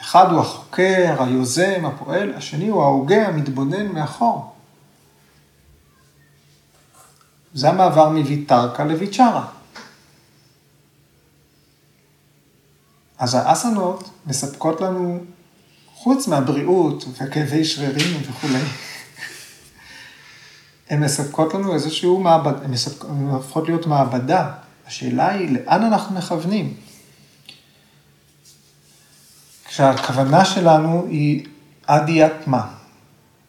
אחד 0.00 0.32
הוא 0.32 0.40
החוקר, 0.40 1.22
היוזם, 1.22 1.84
הפועל, 1.84 2.34
השני 2.34 2.68
הוא 2.68 2.82
ההוגה, 2.82 3.28
המתבונן 3.28 3.86
מאחור. 3.86 4.52
זה 7.54 7.68
המעבר 7.68 8.08
מויטרקה 8.08 8.84
לויצ'רה. 8.84 9.46
אז 13.18 13.34
האסנות 13.34 14.10
מספקות 14.26 14.80
לנו, 14.80 15.24
חוץ 15.94 16.28
מהבריאות 16.28 17.04
וכאבי 17.20 17.64
שרירים 17.64 18.22
וכולי, 18.28 18.62
הן 20.90 21.00
מספקות 21.00 21.54
לנו 21.54 21.74
איזשהו 21.74 22.20
מעבד, 22.20 22.52
הן, 22.64 22.72
הופכות 23.30 23.68
להיות 23.68 23.86
מעבדה. 23.86 24.52
השאלה 24.86 25.28
היא, 25.28 25.50
לאן 25.50 25.82
אנחנו 25.82 26.16
מכוונים? 26.16 26.74
כשהכוונה 29.64 30.44
שלנו 30.44 31.06
היא 31.06 31.46
עדיית 31.86 32.46
מה? 32.46 32.68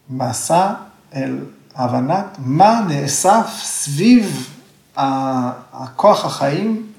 מסע 0.10 0.74
אל 1.14 1.40
הבנת 1.82 2.38
מה 2.40 2.86
נאסף 2.88 3.48
סביב 3.64 4.50
הכוח 4.96 6.26
החיים 6.26 6.92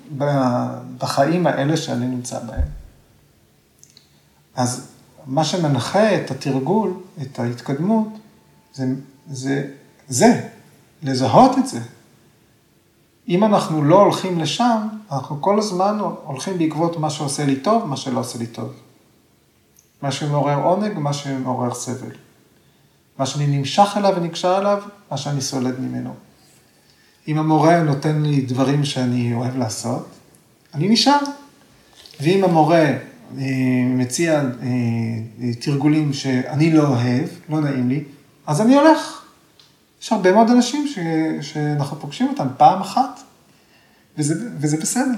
בחיים 0.98 1.46
האלה 1.46 1.76
שאני 1.76 2.06
נמצא 2.06 2.38
בהם. 2.38 2.68
אז 4.54 4.88
מה 5.26 5.44
שמנחה 5.44 6.16
את 6.16 6.30
התרגול, 6.30 6.94
את 7.22 7.38
ההתקדמות, 7.38 8.08
זה, 8.74 8.86
זה, 9.30 9.70
זה, 10.08 10.48
לזהות 11.02 11.58
את 11.58 11.66
זה. 11.66 11.80
אם 13.28 13.44
אנחנו 13.44 13.84
לא 13.84 14.02
הולכים 14.02 14.38
לשם, 14.38 14.88
אנחנו 15.12 15.42
כל 15.42 15.58
הזמן 15.58 15.98
הולכים 16.24 16.58
בעקבות 16.58 16.96
מה 16.96 17.10
שעושה 17.10 17.46
לי 17.46 17.56
טוב, 17.56 17.84
מה 17.84 17.96
שלא 17.96 18.20
עושה 18.20 18.38
לי 18.38 18.46
טוב. 18.46 18.72
מה 20.02 20.12
שמעורר 20.12 20.62
עונג, 20.62 20.98
מה 20.98 21.12
שמעורר 21.12 21.74
סבל. 21.74 22.10
מה 23.18 23.26
שאני 23.26 23.46
נמשך 23.46 23.94
אליו 23.96 24.14
ונקשר 24.16 24.58
אליו, 24.58 24.82
מה 25.10 25.16
שאני 25.16 25.40
סולד 25.40 25.80
ממנו. 25.80 26.14
אם 27.28 27.38
המורה 27.38 27.82
נותן 27.82 28.22
לי 28.22 28.40
דברים 28.40 28.84
שאני 28.84 29.34
אוהב 29.34 29.56
לעשות, 29.56 30.08
אני 30.74 30.88
נשאר. 30.88 31.18
ואם 32.20 32.44
המורה 32.44 32.84
אה, 33.38 33.44
מציע 33.86 34.40
אה, 34.40 35.54
תרגולים 35.60 36.12
שאני 36.12 36.72
לא 36.72 36.86
אוהב, 36.86 37.28
לא 37.48 37.60
נעים 37.60 37.88
לי, 37.88 38.04
אז 38.46 38.60
אני 38.60 38.74
הולך. 38.74 39.22
יש 40.02 40.12
הרבה 40.12 40.32
מאוד 40.32 40.50
אנשים 40.50 40.88
ש, 40.88 40.98
שאנחנו 41.40 42.00
פוגשים 42.00 42.28
אותם 42.28 42.46
פעם 42.56 42.80
אחת, 42.80 43.20
וזה, 44.18 44.34
וזה 44.60 44.76
בסדר. 44.76 45.14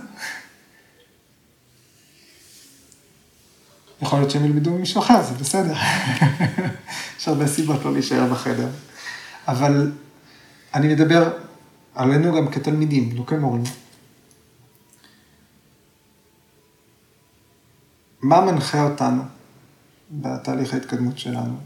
יכול 4.04 4.18
להיות 4.18 4.30
שהם 4.30 4.44
ילמדו 4.44 4.70
ממישהו 4.70 5.00
אחר, 5.00 5.22
זה 5.22 5.34
בסדר. 5.34 5.74
יש 7.18 7.28
הרבה 7.28 7.46
סיבות 7.46 7.84
לא 7.84 7.92
להישאר 7.92 8.32
בחדר. 8.32 8.68
אבל 9.48 9.92
אני 10.74 10.94
מדבר 10.94 11.32
עלינו 11.94 12.36
גם 12.36 12.48
כתלמידים, 12.50 13.16
לא 13.16 13.24
כמורים. 13.26 13.62
מה 18.22 18.40
מנחה 18.40 18.82
אותנו 18.82 19.22
בתהליך 20.10 20.74
ההתקדמות 20.74 21.18
שלנו? 21.18 21.56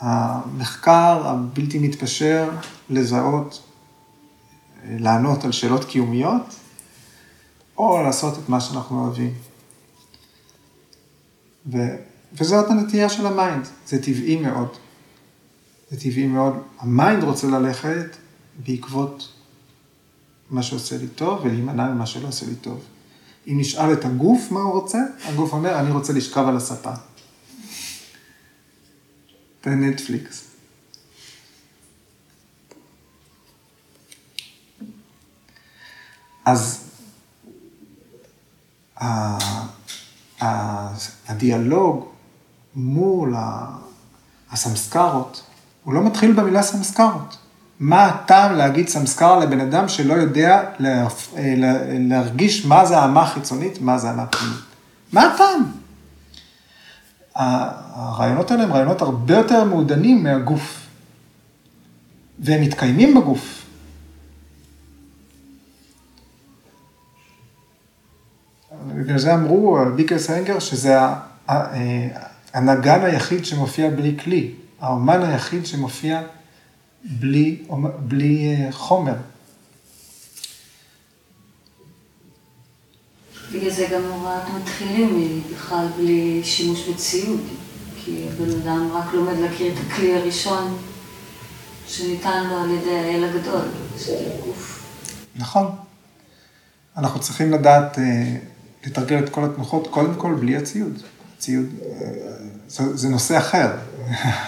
המחקר 0.00 1.28
הבלתי 1.28 1.78
מתפשר 1.78 2.50
לזהות, 2.90 3.62
לענות 4.84 5.44
על 5.44 5.52
שאלות 5.52 5.84
קיומיות, 5.84 6.54
או 7.78 8.02
לעשות 8.02 8.38
את 8.38 8.48
מה 8.48 8.60
שאנחנו 8.60 9.04
אוהבים. 9.04 9.34
ו, 11.72 11.78
וזאת 12.32 12.70
הנטייה 12.70 13.08
של 13.08 13.26
ה 13.26 13.33
mind, 13.33 13.66
זה 13.86 14.02
טבעי 14.02 14.36
מאוד. 14.36 14.68
זה 15.90 16.00
טבעי 16.00 16.26
מאוד. 16.26 16.54
ה 16.78 16.87
mind 16.87 17.24
רוצה 17.24 17.46
ללכת 17.46 18.16
בעקבות 18.66 19.32
מה 20.50 20.62
שעושה 20.62 20.98
לי 20.98 21.08
טוב 21.08 21.40
ולהימנע 21.44 21.88
ממה 21.88 22.06
שלא 22.06 22.28
עושה 22.28 22.46
לי 22.46 22.54
טוב. 22.54 22.84
אם 23.46 23.60
נשאל 23.60 23.92
את 23.92 24.04
הגוף 24.04 24.50
מה 24.50 24.60
הוא 24.60 24.72
רוצה, 24.72 24.98
הגוף 25.24 25.52
אומר, 25.52 25.80
אני 25.80 25.90
רוצה 25.90 26.12
לשכב 26.12 26.44
על 26.48 26.56
הספה. 26.56 26.92
בנטפליקס. 29.66 30.44
אז 36.44 36.84
הדיאלוג 41.28 42.06
מול 42.74 43.34
הסמסקרות, 44.50 45.42
הוא 45.84 45.94
לא 45.94 46.04
מתחיל 46.04 46.32
במילה 46.32 46.62
סמסקרות. 46.62 47.36
מה 47.80 48.04
הטעם 48.04 48.52
להגיד 48.54 48.88
סמסקרה 48.88 49.44
לבן 49.44 49.60
אדם 49.60 49.88
שלא 49.88 50.14
יודע 50.14 50.62
להרגיש 51.98 52.66
מה 52.66 52.86
זה 52.86 52.98
האמה 52.98 53.22
החיצונית, 53.22 53.80
מה 53.80 53.98
זה 53.98 54.10
האמה 54.10 54.22
הפנימית? 54.22 54.58
מה 55.12 55.22
הטעם? 55.22 55.64
הרעיונות 57.34 58.50
האלה 58.50 58.62
הם 58.62 58.72
רעיונות 58.72 59.02
הרבה 59.02 59.36
יותר 59.36 59.64
מעודנים 59.64 60.22
מהגוף, 60.22 60.80
והם 62.38 62.60
מתקיימים 62.60 63.14
בגוף. 63.14 63.63
בגלל 68.86 69.18
זה 69.18 69.34
אמרו, 69.34 69.78
ביקרס 69.96 70.30
הנגר, 70.30 70.58
שזה 70.58 70.98
הנגן 72.54 73.04
היחיד 73.04 73.44
שמופיע 73.44 73.90
בלי 73.90 74.16
כלי, 74.24 74.54
האומן 74.80 75.22
היחיד 75.22 75.66
שמופיע 75.66 76.22
בלי, 77.04 77.62
בלי 77.98 78.54
אה, 78.54 78.72
חומר. 78.72 79.14
בגלל 83.52 83.70
זה 83.70 83.86
גם 83.92 84.02
הוראת 84.04 84.42
מתחילים 84.60 85.16
היא 85.16 85.42
בכלל 85.52 85.86
בלי 85.96 86.40
שימוש 86.44 86.88
בציוד, 86.88 87.40
כי 88.04 88.26
בן 88.38 88.60
אדם 88.60 88.88
רק 88.92 89.14
לומד 89.14 89.38
להכיר 89.38 89.72
את 89.72 89.78
הכלי 89.86 90.16
הראשון 90.16 90.78
שניתן 91.88 92.44
לו 92.50 92.58
על 92.58 92.70
ידי 92.70 92.98
האל 92.98 93.24
הגדול, 93.24 93.68
שזה 93.98 94.36
גוף. 94.44 94.84
נכון. 95.36 95.66
אנחנו 96.96 97.20
צריכים 97.20 97.52
לדעת 97.52 97.98
אה, 97.98 98.36
לתרגל 98.86 99.18
את 99.18 99.28
כל 99.28 99.44
התנוחות, 99.44 99.88
קודם 99.90 100.14
כל 100.14 100.34
בלי 100.40 100.56
הציוד. 100.56 101.02
ציוד, 101.38 101.66
אה, 101.82 102.08
זה, 102.68 102.96
זה 102.96 103.08
נושא 103.08 103.38
אחר. 103.38 103.70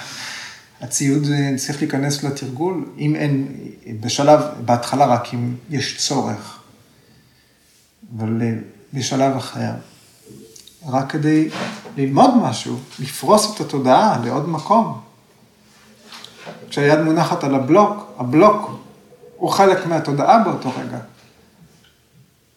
הציוד 0.80 1.26
צריך 1.56 1.82
להיכנס 1.82 2.22
לתרגול, 2.22 2.84
אם 2.98 3.14
אין, 3.14 3.54
בשלב, 4.00 4.40
בהתחלה 4.64 5.06
רק 5.06 5.34
אם 5.34 5.54
יש 5.70 6.08
צורך, 6.08 6.58
אבל 8.16 8.42
בשלב 8.92 9.36
אחר, 9.36 9.72
רק 10.88 11.10
כדי 11.10 11.48
ללמוד 11.96 12.30
משהו, 12.42 12.78
לפרוס 12.98 13.54
את 13.54 13.60
התודעה 13.60 14.18
לעוד 14.24 14.48
מקום. 14.48 15.00
כשהיד 16.70 17.00
מונחת 17.00 17.44
על 17.44 17.54
הבלוק, 17.54 18.12
הבלוק 18.18 18.70
הוא 19.36 19.50
חלק 19.50 19.86
מהתודעה 19.86 20.44
באותו 20.44 20.72
רגע. 20.78 20.98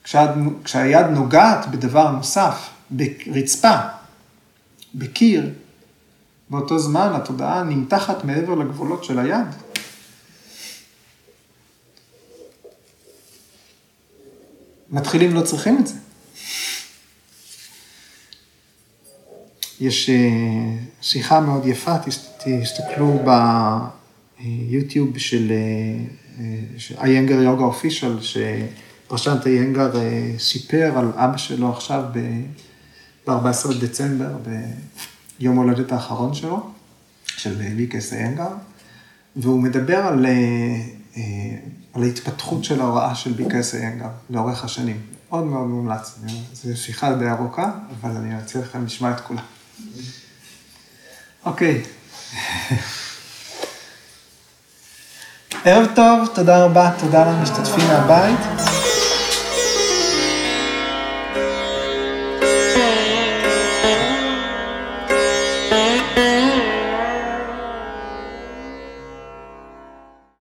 כשהיד, 0.10 0.30
כשהיד 0.64 1.06
נוגעת 1.06 1.72
בדבר 1.72 2.12
נוסף, 2.12 2.70
ברצפה, 2.90 3.76
בקיר, 4.96 5.50
באותו 6.50 6.80
זמן 6.80 7.12
התודעה 7.16 7.64
נמתחת 7.64 8.24
מעבר 8.24 8.56
לגבולות 8.56 9.04
של 9.04 9.20
היד. 9.20 9.46
מתחילים 14.90 15.34
לא 15.34 15.42
צריכים 15.42 15.78
את 15.80 15.88
זה. 15.88 15.96
יש 19.80 20.10
אה, 20.10 20.16
שיחה 21.02 21.40
מאוד 21.40 21.68
יפה, 21.68 21.96
תסתכלו 22.46 23.26
ביוטיוב 24.40 25.18
של 25.18 25.52
איינגר 27.02 27.42
יוגה 27.42 27.64
אופישל, 27.64 28.18
שפרשנט 29.10 29.48
איינגר 29.48 29.92
סיפר 30.40 30.92
על 30.96 31.12
אבא 31.16 31.38
שלו 31.38 31.70
עכשיו 31.74 32.04
ב-14 32.14 33.74
דצמבר, 33.80 34.32
יום 35.40 35.56
הולדת 35.56 35.92
האחרון 35.92 36.34
שלו, 36.34 36.70
של 37.26 37.56
ויקס 37.76 38.14
איינגר, 38.14 38.50
והוא 39.36 39.62
מדבר 39.62 39.98
על, 39.98 40.26
אה, 40.26 40.32
אה, 41.18 41.22
על 41.94 42.04
ההתפתחות 42.04 42.64
של 42.64 42.82
ההוראה 42.82 43.16
של 43.16 43.34
ויקס 43.36 43.76
איינגר 43.76 44.10
לאורך 44.30 44.64
השנים. 44.64 45.02
מאוד 45.30 45.44
מאוד 45.44 45.68
מומלץ. 45.68 46.20
זו 46.54 46.78
שיחה 46.78 47.14
די 47.16 47.30
ארוכה, 47.30 47.72
אבל 48.02 48.12
אני 48.12 48.40
אציע 48.40 48.62
לכם 48.62 48.86
לשמוע 48.86 49.12
את 49.12 49.20
כולה. 49.20 49.42
אוקיי. 51.46 51.84
ערב 55.66 55.88
טוב, 55.96 56.28
תודה 56.36 56.66
רבה, 56.66 56.92
תודה 57.00 57.32
למשתתפים 57.32 57.88
מהבית. 57.88 58.69